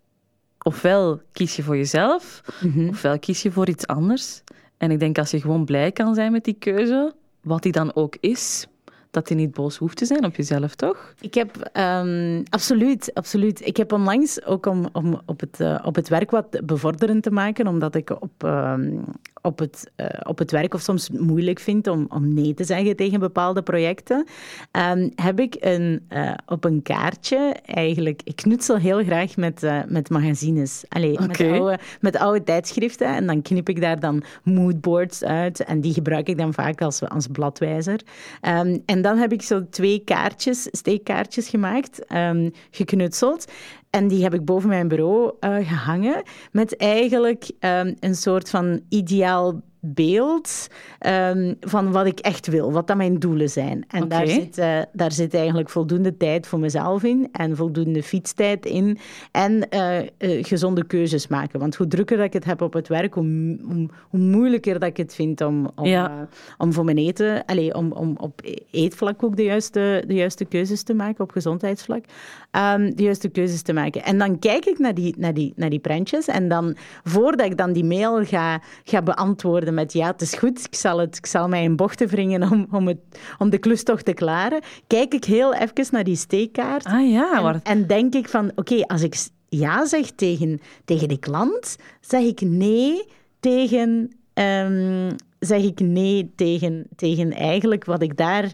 Ofwel 0.63 1.21
kies 1.33 1.57
je 1.57 1.63
voor 1.63 1.77
jezelf, 1.77 2.43
mm 2.61 2.73
-hmm. 2.73 2.89
ofwel 2.89 3.19
kies 3.19 3.43
je 3.43 3.53
voor 3.53 3.69
iets 3.69 3.87
anders. 3.87 4.43
En 4.77 4.91
ik 4.91 4.99
denk 4.99 5.19
als 5.19 5.31
je 5.31 5.41
gewoon 5.41 5.65
blij 5.65 5.93
kan 5.93 6.15
zijn 6.15 6.33
met 6.33 6.45
die 6.45 6.57
keuze, 6.59 7.15
wat 7.43 7.63
die 7.63 7.73
dan 7.73 7.95
ook 7.95 8.17
is, 8.21 8.67
dat 9.15 9.29
je 9.29 9.35
niet 9.35 9.53
boos 9.53 9.77
hoeft 9.77 9.97
te 9.97 10.05
zijn 10.05 10.25
op 10.25 10.37
jezelf, 10.37 10.75
toch? 10.75 11.15
Ik 11.21 11.35
heb 11.35 11.71
um, 11.73 12.43
absoluut, 12.49 13.15
absoluut. 13.15 13.67
Ik 13.67 13.77
heb 13.77 13.93
onlangs 13.93 14.45
ook 14.45 14.67
om, 14.67 14.89
om 14.93 15.21
op, 15.27 15.41
het, 15.41 15.61
uh, 15.61 15.79
op 15.85 15.95
het 15.95 16.09
werk 16.09 16.31
wat 16.31 16.61
bevorderend 16.65 17.23
te 17.23 17.31
maken, 17.31 17.67
omdat 17.67 17.95
ik 17.95 18.11
op, 18.11 18.43
um, 18.45 19.05
op, 19.45 19.59
het, 19.59 19.91
uh, 19.97 20.07
op 20.23 20.39
het 20.39 20.51
werk 20.51 20.75
of 20.75 20.81
soms 20.81 21.11
moeilijk 21.11 21.59
vind 21.59 21.87
om, 21.87 22.07
om 22.09 22.35
nee 22.35 22.55
te 22.55 22.65
zeggen 22.65 22.97
tegen 22.97 23.21
bepaalde 23.21 23.63
projecten, 23.63 24.27
um, 24.73 25.11
heb 25.15 25.41
ik 25.41 25.57
een, 25.61 26.07
uh, 26.09 26.33
op 26.47 26.65
een 26.65 26.83
kaartje 26.83 27.57
eigenlijk... 27.65 28.21
Ik 28.25 28.37
knutsel 28.37 28.77
heel 28.77 29.05
graag 29.05 29.37
met, 29.37 29.63
uh, 29.63 29.79
met 29.87 30.11
magazines. 30.11 30.85
Allee, 30.89 31.13
okay. 31.13 31.27
met, 31.27 31.61
oude, 31.61 31.79
met 32.01 32.17
oude 32.17 32.43
tijdschriften. 32.43 33.07
En 33.07 33.27
dan 33.27 33.43
knip 33.43 33.69
ik 33.69 33.81
daar 33.81 34.01
dan 34.01 34.23
moodboards 34.43 35.25
uit. 35.25 35.65
En 35.65 35.81
die 35.81 35.93
gebruik 35.93 36.29
ik 36.29 36.39
dan 36.39 36.55
vaak 36.55 36.83
als, 36.83 37.09
als 37.09 37.27
bladwijzer. 37.27 38.01
Um, 38.43 38.83
en 38.87 39.03
dan 39.03 39.19
heb 39.19 39.33
ik 39.33 39.43
zo 39.43 39.69
twee 39.71 39.99
kaartjes, 40.05 40.69
steekkaartjes 40.71 41.49
gemaakt, 41.49 42.13
um, 42.13 42.53
geknutseld. 42.71 43.53
En 43.95 44.09
die 44.09 44.23
heb 44.23 44.35
ik 44.35 44.45
boven 44.45 44.69
mijn 44.69 44.89
bureau 44.89 45.33
uh, 45.41 45.57
gehangen. 45.69 46.23
Met 46.53 46.77
eigenlijk 46.77 47.51
um, 47.61 47.95
een 48.01 48.15
soort 48.15 48.51
van 48.51 48.81
ideaal 48.89 49.63
beeld 49.85 50.67
um, 51.07 51.57
van 51.61 51.93
wat 51.93 52.07
ik 52.07 52.19
echt 52.19 52.47
wil, 52.47 52.73
wat 52.73 52.87
dan 52.87 52.97
mijn 52.97 53.19
doelen 53.19 53.51
zijn. 53.51 53.85
En 53.89 54.03
okay. 54.03 54.19
daar, 54.19 54.29
zit, 54.29 54.59
uh, 54.59 54.79
daar 54.93 55.13
zit 55.13 55.35
eigenlijk 55.35 55.71
voldoende 55.71 56.17
tijd 56.17 56.47
voor 56.47 56.59
mezelf 56.59 57.03
in 57.03 57.29
en 57.33 57.57
voldoende 57.57 58.03
fietstijd 58.03 58.67
in 58.67 58.99
en 59.31 59.67
uh, 59.71 59.99
uh, 60.01 60.45
gezonde 60.45 60.85
keuzes 60.85 61.27
maken. 61.27 61.61
Want 61.61 61.77
hoe 61.77 61.87
drukker 61.87 62.17
dat 62.17 62.27
ik 62.27 62.33
het 62.33 62.45
heb 62.45 62.61
op 62.61 62.73
het 62.73 62.89
werk, 62.89 63.15
hoe, 63.15 63.59
hoe, 63.63 63.89
hoe 64.09 64.21
moeilijker 64.21 64.79
dat 64.79 64.89
ik 64.89 64.97
het 64.97 65.15
vind 65.15 65.41
om, 65.41 65.71
om, 65.75 65.87
ja. 65.87 66.29
om 66.59 66.73
voor 66.73 66.85
mijn 66.85 66.99
eten, 66.99 67.45
allez, 67.45 67.73
om, 67.73 67.93
om 67.93 68.15
op 68.17 68.41
eetvlak 68.71 69.23
ook 69.23 69.37
de 69.37 69.45
juiste, 69.45 70.05
de 70.07 70.15
juiste 70.15 70.45
keuzes 70.45 70.83
te 70.83 70.95
maken, 70.95 71.25
op 71.25 71.31
gezondheidsvlak, 71.31 72.05
um, 72.53 72.97
de 72.97 73.03
juiste 73.03 73.29
keuzes 73.29 73.63
te 73.63 73.73
maken. 73.73 74.05
En 74.05 74.19
dan 74.19 74.39
kijk 74.39 74.65
ik 74.65 74.79
naar 74.79 74.95
die, 74.95 75.15
naar 75.19 75.35
die, 75.35 75.53
naar 75.57 75.71
die 75.71 75.79
prentjes 75.79 76.27
en 76.27 76.49
dan, 76.49 76.77
voordat 77.05 77.47
ik 77.47 77.57
dan 77.57 77.73
die 77.73 77.85
mail 77.85 78.25
ga, 78.25 78.61
ga 78.85 79.03
beantwoorden 79.03 79.74
met 79.75 79.93
ja, 79.93 80.07
het 80.07 80.21
is 80.21 80.35
goed, 80.35 80.65
ik 80.65 80.75
zal, 80.75 80.99
het, 80.99 81.17
ik 81.17 81.27
zal 81.27 81.49
mij 81.49 81.63
in 81.63 81.77
bochten 81.77 82.09
wringen 82.09 82.51
om, 82.51 82.67
om, 82.71 82.87
het, 82.87 82.99
om 83.39 83.51
de 83.51 83.59
klus 83.59 83.83
toch 83.83 84.03
te 84.03 84.13
klaren, 84.13 84.61
kijk 84.87 85.15
ik 85.15 85.25
heel 85.25 85.55
even 85.55 85.87
naar 85.91 86.05
die 86.05 86.17
steekkaart. 86.17 86.85
Ah 86.85 87.11
ja, 87.11 87.41
maar... 87.41 87.55
en, 87.55 87.61
en 87.63 87.87
denk 87.87 88.15
ik 88.15 88.29
van, 88.29 88.51
oké, 88.51 88.61
okay, 88.61 88.81
als 88.81 89.03
ik 89.03 89.17
ja 89.49 89.87
zeg 89.87 90.11
tegen, 90.11 90.61
tegen 90.85 91.09
die 91.09 91.19
klant, 91.19 91.77
zeg 92.01 92.23
ik 92.23 92.41
nee 92.41 93.05
tegen... 93.41 94.13
Um, 94.35 95.17
zeg 95.39 95.63
ik 95.63 95.81
nee 95.81 96.33
tegen, 96.37 96.87
tegen 96.97 97.33
eigenlijk 97.33 97.85
wat 97.85 98.03
ik 98.03 98.17
daar 98.17 98.53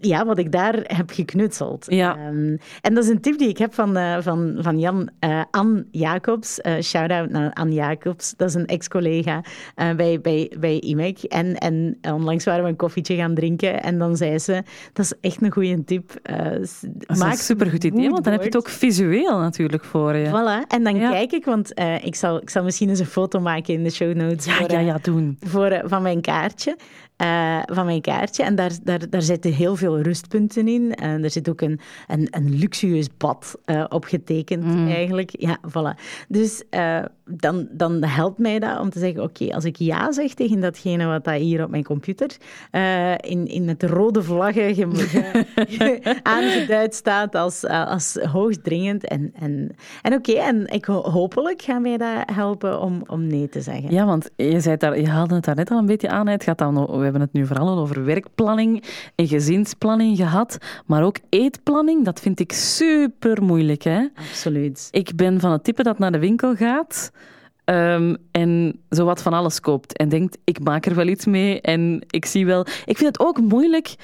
ja, 0.00 0.26
wat 0.26 0.38
ik 0.38 0.52
daar 0.52 0.78
heb 0.82 1.10
geknutseld. 1.10 1.84
Ja. 1.88 2.26
Um, 2.26 2.58
en 2.80 2.94
dat 2.94 3.04
is 3.04 3.10
een 3.10 3.20
tip 3.20 3.38
die 3.38 3.48
ik 3.48 3.58
heb 3.58 3.74
van, 3.74 3.96
uh, 3.96 4.16
van, 4.20 4.56
van 4.58 4.78
Jan 4.78 5.10
uh, 5.20 5.42
Ann 5.50 5.88
Jacobs. 5.90 6.60
Uh, 6.62 6.80
Shout-out 6.80 7.30
naar 7.30 7.52
Ann 7.52 7.72
Jacobs. 7.72 8.34
Dat 8.36 8.48
is 8.48 8.54
een 8.54 8.66
ex-collega 8.66 9.44
bij, 9.74 10.20
bij, 10.20 10.52
bij 10.60 10.78
IMEC. 10.78 11.22
En, 11.22 11.58
en 11.58 11.98
onlangs 12.02 12.44
waren 12.44 12.62
we 12.62 12.68
een 12.68 12.76
koffietje 12.76 13.16
gaan 13.16 13.34
drinken. 13.34 13.82
En 13.82 13.98
dan 13.98 14.16
zei 14.16 14.38
ze, 14.38 14.62
dat 14.92 15.04
is 15.04 15.12
echt 15.20 15.42
een 15.42 15.52
goede 15.52 15.84
tip. 15.84 16.20
dat 16.82 17.18
maak 17.18 17.32
een 17.32 17.38
supergoed 17.38 17.84
idee, 17.84 18.10
want 18.10 18.24
dan 18.24 18.32
heb 18.32 18.42
je 18.42 18.48
het 18.48 18.56
ook 18.56 18.68
visueel 18.68 19.38
natuurlijk 19.38 19.84
voor 19.84 20.16
je. 20.16 20.26
Voilà. 20.26 20.66
En 20.68 20.84
dan 20.84 20.96
ja. 20.96 21.10
kijk 21.10 21.32
ik, 21.32 21.44
want 21.44 21.72
ik, 22.02 22.14
zal, 22.14 22.42
ik 22.42 22.50
zal 22.50 22.64
misschien 22.64 22.88
eens 22.88 22.98
een 22.98 23.06
foto 23.06 23.40
maken 23.40 23.74
in 23.74 23.82
de 23.82 23.90
show 23.90 24.14
notes. 24.14 24.44
Ja, 24.44 24.54
voor, 24.54 24.70
ja, 24.70 24.78
ja, 24.78 24.98
doen. 25.02 25.36
Voor, 25.40 25.82
van 25.84 26.02
mijn 26.02 26.20
kaartje. 26.20 26.76
Uh, 27.22 27.58
van 27.64 27.84
mijn 27.84 28.00
kaartje. 28.00 28.42
En 28.42 28.54
daar, 28.54 28.70
daar, 28.82 29.10
daar 29.10 29.22
zitten 29.22 29.52
heel 29.52 29.76
veel 29.76 30.00
rustpunten 30.00 30.68
in. 30.68 30.94
En 30.94 31.24
er 31.24 31.30
zit 31.30 31.48
ook 31.48 31.60
een, 31.60 31.80
een, 32.06 32.28
een 32.30 32.58
luxueus 32.58 33.08
bad 33.16 33.58
uh, 33.66 33.84
op 33.88 34.04
getekend, 34.04 34.64
mm. 34.64 34.88
eigenlijk. 34.88 35.30
Ja, 35.38 35.58
voilà. 35.68 36.00
Dus 36.28 36.64
uh, 36.70 37.02
dan, 37.24 37.68
dan 37.70 38.04
helpt 38.04 38.38
mij 38.38 38.58
dat 38.58 38.80
om 38.80 38.90
te 38.90 38.98
zeggen, 38.98 39.22
oké, 39.22 39.42
okay, 39.42 39.54
als 39.54 39.64
ik 39.64 39.76
ja 39.76 40.12
zeg 40.12 40.34
tegen 40.34 40.60
datgene 40.60 41.06
wat 41.06 41.24
dat 41.24 41.34
hier 41.34 41.64
op 41.64 41.70
mijn 41.70 41.84
computer 41.84 42.36
in, 43.16 43.46
in 43.46 43.64
met 43.64 43.82
rode 43.82 44.22
vlaggen 44.22 44.74
ge, 44.74 44.88
ge, 45.54 46.16
aangeduid 46.22 46.94
staat 46.94 47.34
als, 47.34 47.64
als 47.66 48.16
hoogdringend. 48.16 49.04
En, 49.04 49.32
en, 49.34 49.76
en 50.02 50.14
oké, 50.14 50.30
okay, 50.30 50.46
en 50.46 50.66
ik, 50.66 50.84
hopelijk 50.84 51.62
gaan 51.62 51.82
wij 51.82 51.96
dat 51.96 52.30
helpen 52.32 52.80
om, 52.80 53.02
om 53.06 53.26
nee 53.26 53.48
te 53.48 53.60
zeggen. 53.60 53.90
Ja, 53.90 54.06
want 54.06 54.30
je, 54.36 54.60
zei 54.60 54.76
daar, 54.76 55.00
je 55.00 55.08
haalde 55.08 55.34
het 55.34 55.44
daar 55.44 55.54
net 55.54 55.70
al 55.70 55.78
een 55.78 55.86
beetje 55.86 56.08
aan. 56.08 56.26
Het 56.26 56.44
gaat 56.44 56.58
dan 56.58 56.86
we 56.86 57.11
hebben 57.12 57.30
het 57.32 57.32
nu 57.32 57.46
vooral 57.46 57.78
over 57.78 58.04
werkplanning 58.04 58.84
en 59.14 59.26
gezinsplanning 59.26 60.16
gehad, 60.16 60.58
maar 60.86 61.02
ook 61.02 61.16
eetplanning, 61.28 62.04
dat 62.04 62.20
vind 62.20 62.40
ik 62.40 62.52
super 62.52 63.42
moeilijk. 63.42 63.82
Hè? 63.82 64.06
Absoluut. 64.14 64.88
Ik 64.90 65.16
ben 65.16 65.40
van 65.40 65.52
het 65.52 65.64
type 65.64 65.82
dat 65.82 65.98
naar 65.98 66.12
de 66.12 66.18
winkel 66.18 66.54
gaat 66.54 67.10
um, 67.64 68.16
en 68.30 68.80
zowat 68.88 69.22
van 69.22 69.32
alles 69.32 69.60
koopt 69.60 69.96
en 69.96 70.08
denkt, 70.08 70.38
ik 70.44 70.64
maak 70.64 70.86
er 70.86 70.94
wel 70.94 71.06
iets 71.06 71.26
mee 71.26 71.60
en 71.60 72.04
ik 72.10 72.24
zie 72.24 72.46
wel... 72.46 72.60
Ik 72.84 72.98
vind 72.98 73.16
het 73.16 73.20
ook 73.20 73.40
moeilijk 73.40 73.94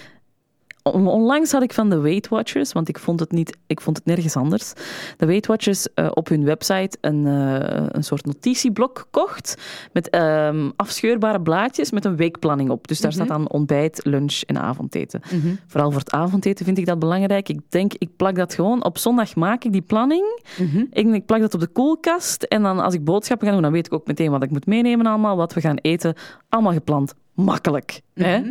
Onlangs 0.93 1.53
had 1.53 1.63
ik 1.63 1.73
van 1.73 1.91
de 1.91 1.99
Weight 1.99 2.29
Watchers, 2.29 2.73
want 2.73 2.89
ik 2.89 2.99
vond 2.99 3.21
het, 3.21 3.33
niet, 3.33 3.57
ik 3.67 3.81
vond 3.81 3.97
het 3.97 4.07
nergens 4.07 4.37
anders, 4.37 4.73
de 5.17 5.27
Weight 5.27 5.47
Watchers 5.47 5.89
uh, 5.95 6.11
op 6.15 6.29
hun 6.29 6.45
website 6.45 6.97
een, 7.01 7.27
uh, 7.27 7.87
een 7.89 8.05
soort 8.05 8.27
notitieblok 8.27 9.07
kocht 9.11 9.55
met 9.93 10.15
um, 10.15 10.73
afscheurbare 10.77 11.41
blaadjes 11.41 11.91
met 11.91 12.05
een 12.05 12.17
weekplanning 12.17 12.71
op. 12.71 12.89
Dus 12.89 13.01
daar 13.01 13.13
mm 13.13 13.19
-hmm. 13.19 13.27
staat 13.27 13.39
dan 13.39 13.51
ontbijt, 13.51 14.01
lunch 14.05 14.41
en 14.41 14.59
avondeten. 14.59 15.21
Mm 15.33 15.41
-hmm. 15.41 15.59
Vooral 15.67 15.91
voor 15.91 16.01
het 16.01 16.13
avondeten 16.13 16.65
vind 16.65 16.79
ik 16.79 16.87
dat 16.87 16.99
belangrijk. 16.99 17.49
Ik 17.49 17.61
denk, 17.69 17.93
ik 17.95 18.17
plak 18.17 18.35
dat 18.35 18.55
gewoon, 18.55 18.85
op 18.85 18.99
zondag 18.99 19.35
maak 19.35 19.65
ik 19.65 19.73
die 19.73 19.83
planning. 19.83 20.43
Mm 20.59 20.71
-hmm. 20.71 20.87
ik, 20.91 21.15
ik 21.15 21.27
plak 21.27 21.41
dat 21.41 21.55
op 21.55 21.61
de 21.61 21.67
koelkast 21.67 22.43
en 22.43 22.63
dan 22.63 22.79
als 22.79 22.95
ik 22.95 23.05
boodschappen 23.05 23.47
ga 23.47 23.53
doen, 23.53 23.63
dan 23.63 23.73
weet 23.73 23.87
ik 23.87 23.93
ook 23.93 24.07
meteen 24.07 24.31
wat 24.31 24.43
ik 24.43 24.51
moet 24.51 24.67
meenemen 24.67 25.07
allemaal, 25.07 25.37
wat 25.37 25.55
we 25.55 25.61
gaan 25.61 25.77
eten. 25.77 26.15
Allemaal 26.49 26.73
gepland. 26.73 27.15
Makkelijk. 27.35 28.01
Hè? 28.15 28.43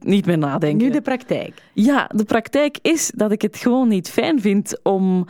Niet 0.00 0.26
meer 0.26 0.38
nadenken. 0.38 0.86
Nu 0.86 0.92
de 0.92 1.00
praktijk. 1.00 1.62
Ja, 1.72 2.10
de 2.14 2.24
praktijk 2.24 2.78
is 2.82 3.12
dat 3.14 3.32
ik 3.32 3.42
het 3.42 3.56
gewoon 3.56 3.88
niet 3.88 4.10
fijn 4.10 4.40
vind 4.40 4.80
om 4.82 5.26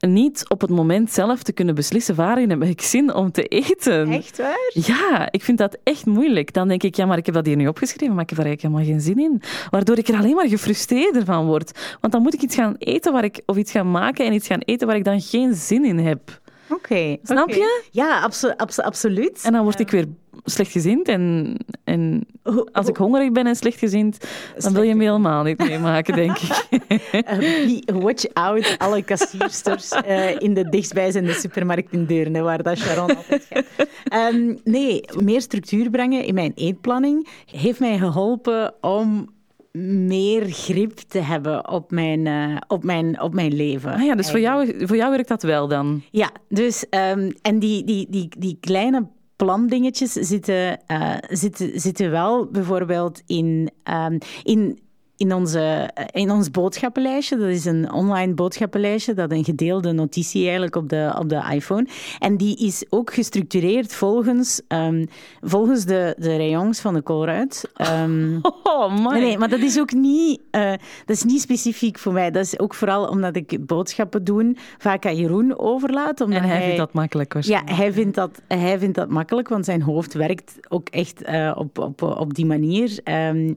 niet 0.00 0.44
op 0.48 0.60
het 0.60 0.70
moment 0.70 1.10
zelf 1.10 1.42
te 1.42 1.52
kunnen 1.52 1.74
beslissen 1.74 2.14
waarin 2.14 2.50
heb 2.50 2.62
ik 2.62 2.80
zin 2.80 3.14
om 3.14 3.30
te 3.32 3.42
eten. 3.42 4.08
Echt 4.08 4.38
waar? 4.38 4.70
Ja, 4.72 5.28
ik 5.30 5.42
vind 5.42 5.58
dat 5.58 5.78
echt 5.82 6.06
moeilijk. 6.06 6.52
Dan 6.52 6.68
denk 6.68 6.82
ik, 6.82 6.96
ja, 6.96 7.06
maar 7.06 7.18
ik 7.18 7.26
heb 7.26 7.34
dat 7.34 7.46
hier 7.46 7.56
nu 7.56 7.66
opgeschreven, 7.66 8.14
maar 8.14 8.22
ik 8.22 8.28
heb 8.28 8.38
daar 8.38 8.46
eigenlijk 8.46 8.76
helemaal 8.76 9.00
geen 9.00 9.14
zin 9.14 9.24
in. 9.24 9.42
Waardoor 9.70 9.98
ik 9.98 10.08
er 10.08 10.16
alleen 10.16 10.34
maar 10.34 10.48
gefrustreerder 10.48 11.24
van 11.24 11.46
word. 11.46 11.96
Want 12.00 12.12
dan 12.12 12.22
moet 12.22 12.34
ik 12.34 12.42
iets 12.42 12.54
gaan 12.54 12.74
eten 12.78 13.12
waar 13.12 13.24
ik, 13.24 13.42
of 13.46 13.56
iets 13.56 13.72
gaan 13.72 13.90
maken 13.90 14.26
en 14.26 14.32
iets 14.32 14.46
gaan 14.46 14.60
eten 14.60 14.86
waar 14.86 14.96
ik 14.96 15.04
dan 15.04 15.20
geen 15.20 15.54
zin 15.54 15.84
in 15.84 15.98
heb. 15.98 16.40
Oké. 16.70 16.74
Okay, 16.74 17.18
Snap 17.22 17.48
okay. 17.48 17.58
je? 17.58 17.82
Ja, 17.90 18.20
abso 18.20 18.48
abso 18.48 18.82
absoluut. 18.82 19.42
En 19.44 19.52
dan 19.52 19.62
word 19.62 19.80
ik 19.80 19.90
weer 19.90 20.06
slechtgezind. 20.44 21.08
En, 21.08 21.56
en 21.84 22.26
als 22.72 22.88
ik 22.88 22.96
hongerig 22.96 23.32
ben 23.32 23.46
en 23.46 23.56
slechtgezind, 23.56 24.18
dan 24.58 24.72
wil 24.72 24.82
je 24.82 24.94
me 24.94 25.04
helemaal 25.04 25.42
niet 25.42 25.58
meemaken, 25.58 26.14
denk 26.14 26.38
ik. 26.38 26.70
uh, 27.94 28.02
watch 28.02 28.24
out, 28.32 28.74
alle 28.78 29.02
kassiersters 29.02 29.92
uh, 29.92 30.40
in 30.46 30.54
de 30.54 30.68
dichtstbijzijnde 30.68 31.32
supermarkt 31.32 31.92
in 31.92 32.04
Deurne, 32.04 32.42
waar 32.42 32.62
dat 32.62 32.78
Sharon 32.78 33.16
altijd 33.16 33.48
gaat. 33.50 34.32
Um, 34.32 34.58
nee, 34.64 35.04
meer 35.22 35.40
structuur 35.40 35.90
brengen 35.90 36.24
in 36.24 36.34
mijn 36.34 36.52
eetplanning 36.54 37.28
heeft 37.46 37.80
mij 37.80 37.98
geholpen 37.98 38.74
om 38.80 39.28
meer 39.72 40.46
grip 40.46 40.98
te 40.98 41.18
hebben 41.18 41.68
op 41.68 41.90
mijn, 41.90 42.26
uh, 42.26 42.56
op 42.66 42.84
mijn, 42.84 43.20
op 43.20 43.34
mijn 43.34 43.54
leven. 43.54 43.92
Ah 43.92 44.02
ja, 44.02 44.14
dus 44.14 44.30
voor 44.30 44.40
jou, 44.40 44.86
voor 44.86 44.96
jou 44.96 45.10
werkt 45.10 45.28
dat 45.28 45.42
wel 45.42 45.68
dan? 45.68 46.02
Ja, 46.10 46.30
dus 46.48 46.84
um, 46.90 47.32
en 47.42 47.58
die, 47.58 47.84
die, 47.84 48.06
die, 48.10 48.28
die 48.38 48.56
kleine 48.60 49.06
plandingetjes 49.36 50.12
zitten, 50.12 50.80
uh, 50.88 51.14
zitten, 51.28 51.80
zitten 51.80 52.10
wel 52.10 52.46
bijvoorbeeld 52.46 53.22
in, 53.26 53.70
um, 53.84 54.18
in 54.42 54.78
in, 55.20 55.34
onze, 55.34 55.90
in 56.10 56.30
ons 56.30 56.50
boodschappenlijstje. 56.50 57.36
Dat 57.36 57.48
is 57.48 57.64
een 57.64 57.92
online 57.92 58.34
boodschappenlijstje, 58.34 59.14
dat 59.14 59.30
een 59.30 59.44
gedeelde 59.44 59.92
notitie 59.92 60.42
eigenlijk 60.42 60.76
op 60.76 60.88
de, 60.88 61.14
op 61.18 61.28
de 61.28 61.42
iPhone. 61.52 61.86
En 62.18 62.36
die 62.36 62.56
is 62.56 62.84
ook 62.88 63.12
gestructureerd 63.12 63.94
volgens, 63.94 64.60
um, 64.68 65.08
volgens 65.40 65.84
de, 65.84 66.14
de 66.18 66.36
rayons 66.36 66.80
van 66.80 66.94
de 66.94 67.00
koolruit. 67.00 67.70
Um, 68.02 68.38
oh, 68.62 69.02
man. 69.02 69.12
Nee, 69.12 69.38
maar 69.38 69.48
dat 69.48 69.60
is 69.60 69.80
ook 69.80 69.92
niet, 69.92 70.40
uh, 70.50 70.70
dat 71.04 71.16
is 71.16 71.24
niet 71.24 71.40
specifiek 71.40 71.98
voor 71.98 72.12
mij. 72.12 72.30
Dat 72.30 72.44
is 72.44 72.58
ook 72.58 72.74
vooral 72.74 73.08
omdat 73.08 73.36
ik 73.36 73.66
boodschappen 73.66 74.24
doen 74.24 74.56
vaak 74.78 75.06
aan 75.06 75.16
Jeroen 75.16 75.58
overlaat. 75.58 76.20
Omdat 76.20 76.42
en 76.42 76.48
hij, 76.48 76.56
hij 76.56 76.64
vindt 76.64 76.78
dat 76.78 76.92
makkelijk 76.92 77.42
Ja, 77.42 77.62
hij 77.64 77.92
vindt 77.92 78.14
dat, 78.14 78.42
hij 78.48 78.78
vindt 78.78 78.96
dat 78.96 79.08
makkelijk, 79.08 79.48
want 79.48 79.64
zijn 79.64 79.82
hoofd 79.82 80.14
werkt 80.14 80.54
ook 80.68 80.88
echt 80.88 81.28
uh, 81.28 81.52
op, 81.56 81.78
op, 81.78 82.02
op 82.02 82.34
die 82.34 82.46
manier. 82.46 82.98
Um, 83.04 83.54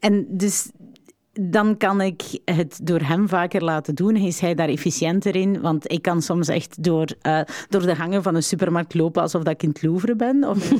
en 0.00 0.26
dus 0.28 0.57
it's 0.66 0.97
dan 1.40 1.76
kan 1.76 2.00
ik 2.00 2.22
het 2.44 2.80
door 2.82 3.00
hem 3.00 3.28
vaker 3.28 3.64
laten 3.64 3.94
doen. 3.94 4.16
Is 4.16 4.40
hij 4.40 4.54
daar 4.54 4.68
efficiënter 4.68 5.36
in? 5.36 5.60
Want 5.60 5.92
ik 5.92 6.02
kan 6.02 6.22
soms 6.22 6.48
echt 6.48 6.82
door, 6.82 7.06
uh, 7.22 7.40
door 7.68 7.82
de 7.82 7.94
gangen 7.94 8.22
van 8.22 8.34
een 8.34 8.42
supermarkt 8.42 8.94
lopen 8.94 9.22
alsof 9.22 9.42
dat 9.42 9.52
ik 9.52 9.62
in 9.62 9.68
het 9.68 9.82
Louvre 9.82 10.16
ben. 10.16 10.44
Of... 10.44 10.72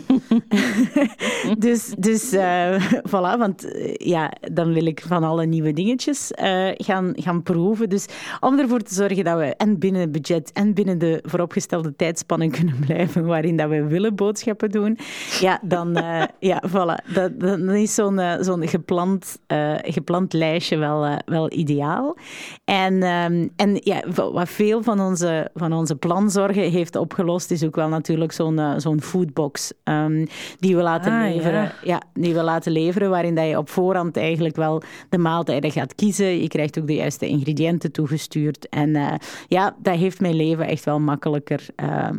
dus 1.59 1.94
dus 1.99 2.33
uh, 2.33 2.83
voilà, 3.09 3.38
want 3.38 3.64
uh, 3.64 3.94
ja, 3.94 4.33
dan 4.53 4.73
wil 4.73 4.87
ik 4.87 5.03
van 5.07 5.25
alle 5.25 5.47
nieuwe 5.47 5.73
dingetjes 5.73 6.31
gaan, 6.77 7.12
gaan 7.16 7.42
proeven. 7.42 7.88
Dus 7.88 8.07
om 8.40 8.59
ervoor 8.59 8.81
te 8.81 8.94
zorgen 8.94 9.25
dat 9.25 9.38
we 9.38 9.55
en 9.57 9.79
binnen 9.79 10.01
het 10.01 10.12
budget 10.12 10.53
en 10.53 10.75
binnen 10.75 10.99
de 10.99 11.23
vooropgestelde 11.23 11.97
tijdspannen 11.97 12.51
kunnen 12.51 12.79
blijven 12.87 13.27
waarin 13.27 13.57
dat 13.57 13.68
we 13.68 13.85
willen 13.85 14.14
boodschappen 14.14 14.71
doen, 14.71 14.99
ja, 15.40 15.61
dan 15.62 16.03
ja, 16.38 16.62
voilà, 16.68 17.12
dat, 17.12 17.40
dan 17.40 17.71
is 17.71 17.94
zo'n 17.94 18.21
zo'n 18.40 18.68
gepland, 18.68 19.38
gepland 19.83 20.33
lijstje 20.33 20.47
wel, 20.68 21.20
wel 21.24 21.52
ideaal. 21.52 22.16
En, 22.64 23.02
um, 23.02 23.50
en 23.56 23.80
ja, 23.82 24.02
wat 24.14 24.48
veel 24.48 24.82
van 24.82 25.00
onze, 25.00 25.50
van 25.54 25.72
onze 25.72 25.96
planzorgen 25.96 26.70
heeft 26.70 26.96
opgelost, 26.96 27.50
is 27.50 27.64
ook 27.64 27.76
wel 27.76 27.88
natuurlijk 27.88 28.32
zo'n 28.32 28.58
uh, 28.58 28.72
zo'n 28.76 29.00
foodbox 29.00 29.72
um, 29.84 30.26
die 30.58 30.76
we 30.76 30.82
laten 30.82 31.12
ah, 31.12 31.20
leveren. 31.20 31.62
Ja. 31.62 31.72
ja. 31.82 32.02
die 32.14 32.34
we 32.34 32.42
laten 32.42 32.72
leveren, 32.72 33.11
waarin 33.11 33.34
dat 33.34 33.48
je 33.48 33.58
op 33.58 33.68
voorhand 33.68 34.16
eigenlijk 34.16 34.56
wel 34.56 34.82
de 35.08 35.18
maaltijden 35.18 35.70
gaat 35.70 35.94
kiezen. 35.94 36.40
Je 36.40 36.48
krijgt 36.48 36.78
ook 36.78 36.87
de 36.87 36.94
juiste 36.94 37.28
ingrediënten 37.28 37.92
toegestuurd. 37.92 38.68
En 38.68 38.88
uh, 38.88 39.14
ja, 39.48 39.76
dat 39.78 39.96
heeft 39.96 40.20
mijn 40.20 40.34
leven 40.34 40.66
echt 40.66 40.84
wel 40.84 41.00
makkelijker, 41.00 41.66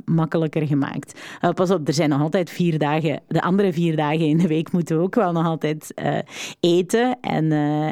makkelijker 0.05 0.67
gemaakt. 0.67 1.21
pas 1.55 1.71
op, 1.71 1.87
er 1.87 1.93
zijn 1.93 2.09
nog 2.09 2.21
altijd 2.21 2.49
vier 2.49 2.77
dagen. 2.77 3.21
De 3.27 3.41
andere 3.41 3.73
vier 3.73 3.95
dagen 3.95 4.25
in 4.25 4.37
de 4.37 4.47
week 4.47 4.71
moeten 4.71 4.97
we 4.97 5.03
ook 5.03 5.15
wel 5.15 5.31
nog 5.31 5.45
altijd 5.45 5.93
eten. 6.59 7.17
En, 7.21 7.51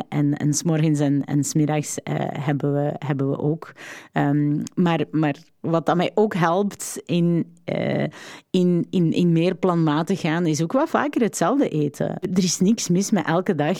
en, 0.09 0.26
en 0.33 0.53
s'morgens 0.53 0.99
en, 0.99 1.23
en 1.25 1.43
smiddags 1.43 1.97
hebben, 2.39 2.73
we, 2.73 2.93
hebben 2.97 3.29
we 3.29 3.39
ook. 3.39 3.71
Um, 4.13 4.63
maar, 4.75 5.05
maar 5.11 5.35
wat 5.59 5.85
dat 5.85 5.95
mij 5.95 6.11
ook 6.13 6.33
helpt 6.33 7.01
in, 7.05 7.53
uh, 7.65 8.05
in, 8.49 8.87
in, 8.89 9.11
in 9.11 9.31
meer 9.31 9.55
planmatig 9.55 10.19
gaan, 10.19 10.45
is 10.45 10.63
ook 10.63 10.71
wat 10.71 10.89
vaker 10.89 11.21
hetzelfde 11.21 11.69
eten. 11.69 12.19
Er 12.33 12.43
is 12.43 12.59
niks 12.59 12.89
mis 12.89 13.11
met 13.11 13.25
elke 13.25 13.55
dag 13.55 13.77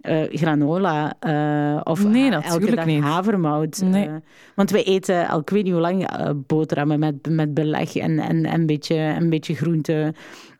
uh, 0.00 0.22
granola 0.30 1.16
uh, 1.20 1.80
of 1.84 2.04
nee, 2.04 2.30
elke 2.30 2.74
dag 2.74 2.86
niet. 2.86 3.02
havermout. 3.02 3.80
Nee. 3.80 4.08
Uh, 4.08 4.14
want 4.54 4.70
wij 4.70 4.84
eten 4.84 5.28
al 5.28 5.40
ik 5.40 5.50
weet 5.50 5.64
niet 5.64 5.72
hoe 5.72 5.80
lang 5.82 6.08
boterhammen 6.46 6.98
met, 6.98 7.28
met 7.28 7.54
beleg 7.54 7.96
en, 7.96 8.18
en, 8.18 8.44
en 8.44 8.54
een, 8.60 8.66
beetje, 8.66 8.96
een 8.96 9.30
beetje 9.30 9.54
groente. 9.54 10.14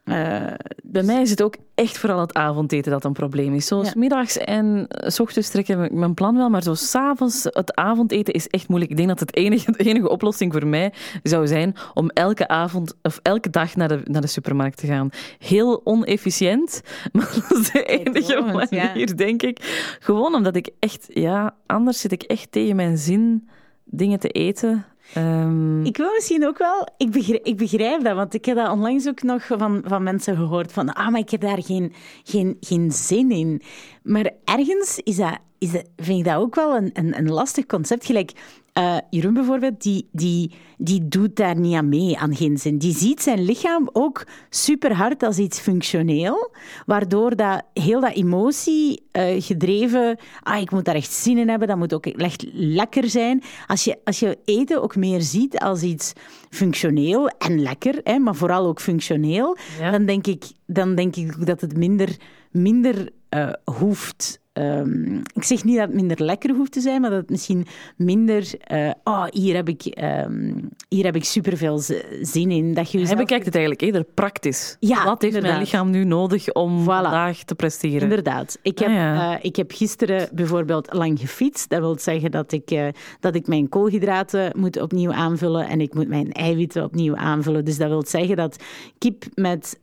Uh, 0.06 0.52
bij 0.82 1.02
mij 1.02 1.22
is 1.22 1.30
het 1.30 1.42
ook 1.42 1.56
echt 1.74 1.98
vooral 1.98 2.20
het 2.20 2.34
avondeten 2.34 2.92
dat 2.92 3.04
een 3.04 3.12
probleem 3.12 3.54
is. 3.54 3.66
Zo 3.66 3.82
ja. 3.82 3.92
middags 3.96 4.38
en 4.38 4.86
s 4.88 5.20
ochtends 5.20 5.48
trekken 5.48 5.84
ik 5.84 5.92
mijn 5.92 6.14
plan 6.14 6.36
wel, 6.36 6.48
maar 6.48 6.62
zo 6.62 6.74
s'avonds 6.74 7.44
het 7.44 7.74
avondeten 7.74 8.34
is 8.34 8.48
echt 8.48 8.68
moeilijk. 8.68 8.90
Ik 8.90 8.96
denk 8.96 9.08
dat 9.08 9.20
het 9.20 9.36
enige, 9.36 9.72
de 9.76 9.84
enige 9.84 10.08
oplossing 10.08 10.52
voor 10.52 10.66
mij 10.66 10.92
zou 11.22 11.46
zijn 11.46 11.74
om 11.94 12.10
elke 12.10 12.48
avond 12.48 12.94
of 13.02 13.20
elke 13.22 13.50
dag 13.50 13.76
naar 13.76 13.88
de, 13.88 14.00
naar 14.04 14.20
de 14.20 14.26
supermarkt 14.26 14.78
te 14.78 14.86
gaan. 14.86 15.10
Heel 15.38 15.80
onefficiënt, 15.84 16.82
maar 17.12 17.34
dat 17.34 17.58
is 17.58 17.70
de 17.70 17.84
enige 17.84 18.40
manier, 18.40 19.16
denk 19.16 19.42
ik. 19.42 19.58
Gewoon 20.00 20.34
omdat 20.34 20.56
ik 20.56 20.70
echt, 20.78 21.06
ja, 21.08 21.54
anders 21.66 22.00
zit 22.00 22.12
ik 22.12 22.22
echt 22.22 22.52
tegen 22.52 22.76
mijn 22.76 22.98
zin 22.98 23.48
dingen 23.84 24.18
te 24.18 24.28
eten 24.28 24.84
Um... 25.16 25.84
Ik 25.84 25.96
wil 25.96 26.10
misschien 26.14 26.46
ook 26.46 26.58
wel, 26.58 26.88
ik 26.96 27.10
begrijp, 27.10 27.44
ik 27.44 27.56
begrijp, 27.56 28.04
dat, 28.04 28.16
want 28.16 28.34
ik 28.34 28.44
heb 28.44 28.56
dat 28.56 28.70
onlangs 28.70 29.08
ook 29.08 29.22
nog 29.22 29.46
van, 29.46 29.82
van 29.84 30.02
mensen 30.02 30.36
gehoord, 30.36 30.72
van 30.72 30.92
ah, 30.92 31.08
maar 31.08 31.20
ik 31.20 31.30
heb 31.30 31.40
daar 31.40 31.62
geen, 31.62 31.92
geen, 32.24 32.56
geen 32.60 32.92
zin 32.92 33.30
in. 33.30 33.62
Maar 34.02 34.30
ergens 34.44 35.00
is 35.02 35.16
dat, 35.16 35.38
is 35.58 35.72
dat, 35.72 35.84
vind 35.96 36.18
ik 36.18 36.24
dat 36.24 36.36
ook 36.36 36.54
wel 36.54 36.76
een, 36.76 36.90
een, 36.92 37.18
een 37.18 37.30
lastig 37.30 37.66
concept. 37.66 38.06
Gelijk, 38.06 38.32
uh, 38.78 38.96
Jeroen 39.10 39.34
bijvoorbeeld, 39.34 39.82
die, 39.82 40.08
die, 40.12 40.52
die 40.78 41.08
doet 41.08 41.36
daar 41.36 41.56
niet 41.58 41.74
aan 41.74 41.88
mee, 41.88 42.18
aan 42.18 42.36
geen 42.36 42.58
zin. 42.58 42.78
Die 42.78 42.96
ziet 42.96 43.22
zijn 43.22 43.44
lichaam 43.44 43.88
ook 43.92 44.26
super 44.50 44.92
hard 44.92 45.22
als 45.22 45.38
iets 45.38 45.60
functioneel, 45.60 46.54
waardoor 46.86 47.36
dat, 47.36 47.62
heel 47.72 48.00
dat 48.00 48.12
emotie 48.12 49.02
uh, 49.12 49.42
gedreven, 49.42 50.18
ah, 50.42 50.60
ik 50.60 50.70
moet 50.70 50.84
daar 50.84 50.94
echt 50.94 51.12
zin 51.12 51.38
in 51.38 51.48
hebben, 51.48 51.68
dat 51.68 51.76
moet 51.76 51.94
ook 51.94 52.06
echt 52.06 52.46
lekker 52.52 53.08
zijn. 53.08 53.42
Als 53.66 53.84
je, 53.84 53.98
als 54.04 54.18
je 54.18 54.38
eten 54.44 54.82
ook 54.82 54.96
meer 54.96 55.20
ziet 55.20 55.58
als 55.58 55.82
iets 55.82 56.12
functioneel 56.50 57.28
en 57.28 57.62
lekker, 57.62 58.00
hè, 58.02 58.18
maar 58.18 58.34
vooral 58.34 58.66
ook 58.66 58.80
functioneel, 58.80 59.56
ja. 59.78 59.90
dan, 59.90 60.06
denk 60.06 60.26
ik, 60.26 60.44
dan 60.66 60.94
denk 60.94 61.16
ik 61.16 61.46
dat 61.46 61.60
het 61.60 61.76
minder, 61.76 62.16
minder 62.50 63.08
uh, 63.30 63.52
hoeft 63.64 64.40
Um, 64.58 65.22
ik 65.34 65.42
zeg 65.42 65.64
niet 65.64 65.76
dat 65.76 65.86
het 65.86 65.94
minder 65.94 66.22
lekker 66.22 66.54
hoeft 66.54 66.72
te 66.72 66.80
zijn, 66.80 67.00
maar 67.00 67.10
dat 67.10 67.18
het 67.20 67.30
misschien 67.30 67.66
minder. 67.96 68.54
Uh, 68.72 68.90
oh, 69.04 69.24
hier 69.30 69.54
heb 69.54 69.68
ik, 69.68 69.98
um, 70.02 70.68
hier 70.88 71.04
heb 71.04 71.16
ik 71.16 71.24
superveel 71.24 71.78
zin 72.20 72.50
in. 72.50 72.74
Dat 72.74 72.90
je 72.90 72.98
jezelf... 72.98 73.16
Hij 73.16 73.24
bekijkt 73.24 73.44
het 73.44 73.54
eigenlijk 73.54 73.84
eerder 73.84 74.04
praktisch. 74.14 74.76
Ja, 74.80 75.04
Wat 75.04 75.22
heeft 75.22 75.34
inderdaad. 75.34 75.50
mijn 75.50 75.58
lichaam 75.58 75.90
nu 75.90 76.04
nodig 76.04 76.52
om 76.52 76.82
voilà. 76.82 76.84
vandaag 76.84 77.42
te 77.44 77.54
presteren? 77.54 78.00
Inderdaad. 78.00 78.58
Ik 78.62 78.78
heb, 78.78 78.88
ah, 78.88 78.94
ja. 78.94 79.32
uh, 79.32 79.38
ik 79.44 79.56
heb 79.56 79.72
gisteren 79.72 80.28
bijvoorbeeld 80.32 80.92
lang 80.92 81.20
gefietst. 81.20 81.68
Dat 81.70 81.80
wil 81.80 81.98
zeggen 81.98 82.30
dat 82.30 82.52
ik, 82.52 82.70
uh, 82.70 82.86
dat 83.20 83.34
ik 83.34 83.46
mijn 83.46 83.68
koolhydraten 83.68 84.52
moet 84.56 84.80
opnieuw 84.80 85.12
aanvullen 85.12 85.68
en 85.68 85.80
ik 85.80 85.94
moet 85.94 86.08
mijn 86.08 86.32
eiwitten 86.32 86.84
opnieuw 86.84 87.16
aanvullen. 87.16 87.64
Dus 87.64 87.78
dat 87.78 87.88
wil 87.88 88.04
zeggen 88.06 88.36
dat 88.36 88.56
kip 88.98 89.24
met, 89.34 89.78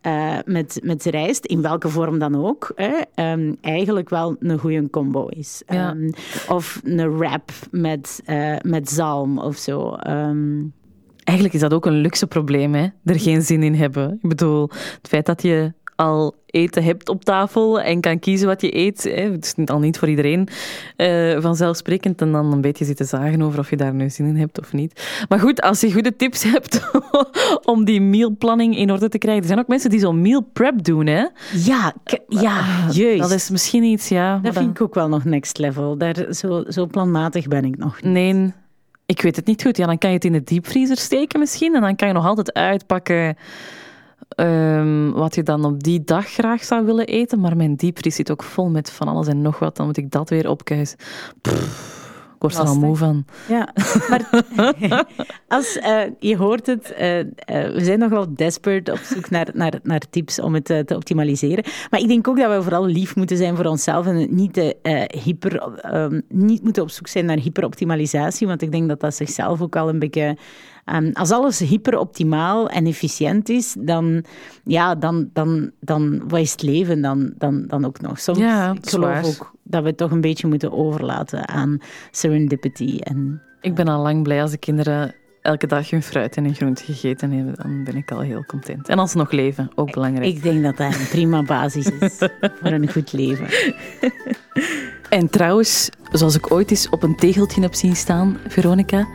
met, 0.46 0.80
met 0.84 1.04
rijst, 1.04 1.46
in 1.46 1.62
welke 1.62 1.90
vorm 1.90 2.20
dan 2.20 2.46
ook, 2.46 2.74
um, 3.16 3.58
eigenlijk 3.62 4.10
wel 4.10 4.36
een 4.40 4.60
goede 4.64 4.90
combo 4.90 5.28
is. 5.28 5.62
Um, 5.68 6.10
of 6.48 6.82
een 6.84 7.18
wrap 7.18 7.52
met, 7.72 8.22
uh, 8.26 8.56
met 8.62 8.90
zalm 8.90 9.40
of 9.40 9.58
zo. 9.58 9.98
Um, 10.08 10.74
Eigenlijk 11.24 11.56
is 11.56 11.62
dat 11.62 11.74
ook 11.74 11.86
een 11.86 12.02
luxe 12.02 12.28
probleem, 12.28 12.74
hè? 12.74 12.88
Er 13.04 13.20
geen 13.20 13.42
zin 13.42 13.64
in 13.64 13.76
hebben. 13.76 14.20
Ik 14.22 14.30
bedoel, 14.30 14.70
het 14.70 15.08
feit 15.08 15.26
dat 15.26 15.42
je 15.42 15.74
al 15.96 16.36
eten 16.46 16.84
hebt 16.84 17.10
op 17.10 17.24
tafel 17.24 17.82
en 17.82 18.02
kan 18.02 18.20
kiezen 18.20 18.48
wat 18.48 18.62
je 18.62 18.76
eet. 18.76 19.04
Hè. 19.04 19.32
Het 19.32 19.54
is 19.58 19.66
al 19.66 19.80
niet 19.80 19.98
voor 19.98 20.10
iedereen 20.10 20.48
uh, 20.98 21.42
vanzelfsprekend. 21.42 22.22
En 22.22 22.32
dan 22.32 22.52
een 22.52 22.62
beetje 22.62 22.86
zitten 22.86 23.06
zagen 23.06 23.42
over 23.42 23.60
of 23.60 23.70
je 23.70 23.78
daar 23.78 23.94
nu 23.94 24.10
zin 24.10 24.26
in 24.26 24.36
hebt 24.36 24.60
of 24.60 24.74
niet. 24.74 25.26
Maar 25.30 25.40
goed, 25.40 25.62
als 25.62 25.82
je 25.82 25.94
goede 25.94 26.16
tips 26.16 26.44
hebt 26.54 26.92
om 27.64 27.86
die 27.86 28.02
mealplanning 28.02 28.78
in 28.78 28.92
orde 28.92 29.10
te 29.10 29.18
krijgen. 29.18 29.42
Er 29.42 29.48
zijn 29.48 29.60
ook 29.60 29.68
mensen 29.68 29.90
die 29.90 30.00
zo'n 30.00 30.22
meal 30.22 30.42
prep 30.54 30.84
doen, 30.84 31.06
hè? 31.08 31.28
Ja, 31.54 31.94
ja, 32.28 32.58
ah, 32.58 32.88
juist. 32.92 33.22
Dat 33.22 33.32
is 33.32 33.50
misschien 33.50 33.84
iets, 33.84 34.08
ja. 34.08 34.38
Dat 34.38 34.54
vind 34.54 34.70
ik 34.70 34.82
ook 34.82 34.94
wel 34.94 35.10
nog 35.10 35.24
next 35.24 35.58
level. 35.58 35.98
Daar, 35.98 36.26
zo, 36.34 36.64
zo 36.68 36.86
planmatig 36.86 37.48
ben 37.48 37.66
ik 37.66 37.78
nog 37.78 38.02
niet. 38.02 38.12
Nee, 38.12 38.54
ik 39.06 39.22
weet 39.22 39.36
het 39.36 39.46
niet 39.46 39.62
goed. 39.64 39.78
Ja, 39.78 39.86
dan 39.86 39.98
kan 39.98 40.10
je 40.10 40.16
het 40.16 40.26
in 40.26 40.32
de 40.32 40.44
diepvriezer 40.44 40.98
steken 40.98 41.40
misschien. 41.40 41.76
En 41.76 41.82
dan 41.82 41.96
kan 41.96 42.08
je 42.08 42.14
nog 42.14 42.26
altijd 42.26 42.54
uitpakken 42.54 43.38
um, 44.36 45.12
wat 45.12 45.36
je 45.36 45.44
dan 45.44 45.66
op 45.66 45.84
die 45.84 46.04
dag 46.04 46.28
graag 46.28 46.64
zou 46.64 46.86
willen 46.86 47.08
eten. 47.08 47.40
Maar 47.40 47.58
mijn 47.58 47.76
diepvries 47.76 48.16
zit 48.16 48.32
ook 48.32 48.44
vol 48.44 48.70
met 48.70 48.92
van 48.92 49.08
alles 49.08 49.28
en 49.28 49.42
nog 49.42 49.60
wat. 49.60 49.76
Dan 49.76 49.86
moet 49.86 49.98
ik 49.98 50.12
dat 50.12 50.30
weer 50.30 50.50
opkuisen. 50.50 50.98
Ik 52.36 52.50
word 52.50 52.68
er 52.68 52.74
al 52.74 52.80
moe 52.80 52.96
van. 52.96 53.26
Ja, 53.48 53.74
maar 54.10 54.30
als, 55.48 55.78
uh, 55.78 56.02
je 56.20 56.38
hoort 56.38 56.66
het, 56.66 56.94
uh, 57.00 57.20
uh, 57.20 57.26
we 57.46 57.84
zijn 57.84 58.00
nog 58.00 58.10
wel 58.10 58.36
desperate 58.36 58.92
op 58.92 58.98
zoek 58.98 59.30
naar, 59.30 59.48
naar, 59.54 59.80
naar 59.84 60.02
tips 60.10 60.40
om 60.40 60.54
het 60.54 60.66
te 60.66 60.96
optimaliseren. 60.96 61.64
Maar 61.90 62.00
ik 62.00 62.08
denk 62.08 62.28
ook 62.28 62.38
dat 62.38 62.56
we 62.56 62.62
vooral 62.62 62.86
lief 62.86 63.16
moeten 63.16 63.38
zijn 63.38 63.56
voor 63.56 63.66
onszelf 63.66 64.06
en 64.06 64.36
niet, 64.36 64.76
hyper, 65.24 65.58
ehm, 65.58 66.22
niet 66.28 66.64
moeten 66.64 66.84
op 66.84 66.90
zoek 66.90 67.08
zijn 67.08 67.26
naar 67.26 67.38
hyperoptimalisatie. 67.38 68.48
Want 68.48 68.62
ik 68.62 68.72
denk 68.72 68.88
dat 68.88 69.00
dat 69.00 69.16
zichzelf 69.16 69.62
ook 69.62 69.76
al 69.76 69.90
een 69.90 70.00
beetje 70.00 70.38
Um, 70.86 71.10
als 71.14 71.32
alles 71.32 71.60
hyperoptimaal 71.60 72.70
en 72.70 72.86
efficiënt 72.86 73.50
is, 73.50 73.76
dan, 73.80 74.24
ja, 74.64 74.96
dan, 74.96 75.30
dan, 75.34 75.72
dan 75.80 76.24
wat 76.28 76.40
is 76.40 76.52
het 76.52 76.62
leven 76.62 77.02
dan, 77.02 77.34
dan, 77.38 77.68
dan 77.68 77.86
ook 77.86 78.02
nog? 78.02 78.20
Soms, 78.20 78.38
ja, 78.38 78.72
ik 78.72 78.90
geloof 78.90 79.26
ook 79.26 79.52
dat 79.64 79.82
we 79.82 79.88
het 79.88 79.98
toch 79.98 80.12
een 80.12 80.22
beetje 80.22 80.48
moeten 80.48 80.72
overlaten 80.72 81.48
aan 81.48 81.78
serendipity. 82.12 82.98
En, 83.00 83.42
ik 83.62 83.76
ben 83.76 83.88
al 83.88 84.02
lang 84.02 84.24
blij 84.24 84.42
als 84.42 84.52
de 84.52 84.58
kinderen 84.58 85.16
elke 85.42 85.68
dag 85.68 85.90
hun 85.90 86.04
fruit 86.04 86.36
en 86.38 86.44
hun 86.44 86.56
groente 86.56 86.84
gegeten 86.84 87.32
hebben, 87.32 87.54
dan 87.56 87.84
ben 87.84 87.96
ik 87.96 88.12
al 88.12 88.20
heel 88.20 88.46
content. 88.46 88.90
En 88.90 89.00
als 89.00 89.12
ze 89.12 89.18
nog 89.18 89.32
leven, 89.32 89.72
ook 89.76 89.92
belangrijk. 89.92 90.36
Ik 90.36 90.44
denk 90.44 90.64
dat 90.64 90.78
dat 90.78 90.96
een 90.96 91.08
prima 91.10 91.44
basis 91.44 91.90
is 92.00 92.18
voor 92.40 92.72
een 92.72 92.92
goed 92.92 93.14
leven. 93.14 93.48
En 95.14 95.30
trouwens, 95.30 95.90
zoals 96.12 96.36
ik 96.36 96.52
ooit 96.52 96.72
eens 96.72 96.90
op 96.90 97.04
een 97.04 97.16
tegeltje 97.16 97.62
heb 97.62 97.74
zien 97.74 97.96
staan, 97.96 98.38
Veronica, 98.48 99.08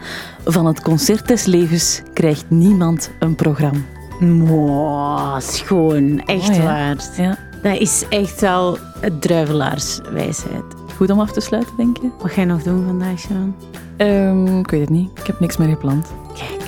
van 0.44 0.66
het 0.66 0.82
concert 0.82 1.28
des 1.28 1.44
levens 1.44 2.02
krijgt 2.12 2.44
niemand 2.48 3.10
een 3.18 3.34
programma. 3.34 3.80
Wow, 4.20 5.40
schoon. 5.40 6.20
Echt 6.24 6.48
oh, 6.48 6.64
waar. 6.64 6.96
Ja. 7.16 7.38
Dat 7.62 7.78
is 7.78 8.04
echt 8.08 8.40
wel 8.40 8.78
het 9.00 9.22
druivelaarswijsheid. 9.22 10.64
Goed 10.96 11.10
om 11.10 11.20
af 11.20 11.32
te 11.32 11.40
sluiten, 11.40 11.76
denk 11.76 11.96
je? 11.96 12.10
Wat 12.18 12.30
ga 12.30 12.40
je 12.40 12.46
nog 12.46 12.62
doen 12.62 12.84
vandaag, 12.86 13.18
Sean? 13.18 13.54
Um, 13.96 14.58
ik 14.58 14.70
weet 14.70 14.80
het 14.80 14.90
niet. 14.90 15.10
Ik 15.18 15.26
heb 15.26 15.40
niks 15.40 15.56
meer 15.56 15.68
gepland. 15.68 16.06
Kijk. 16.34 16.67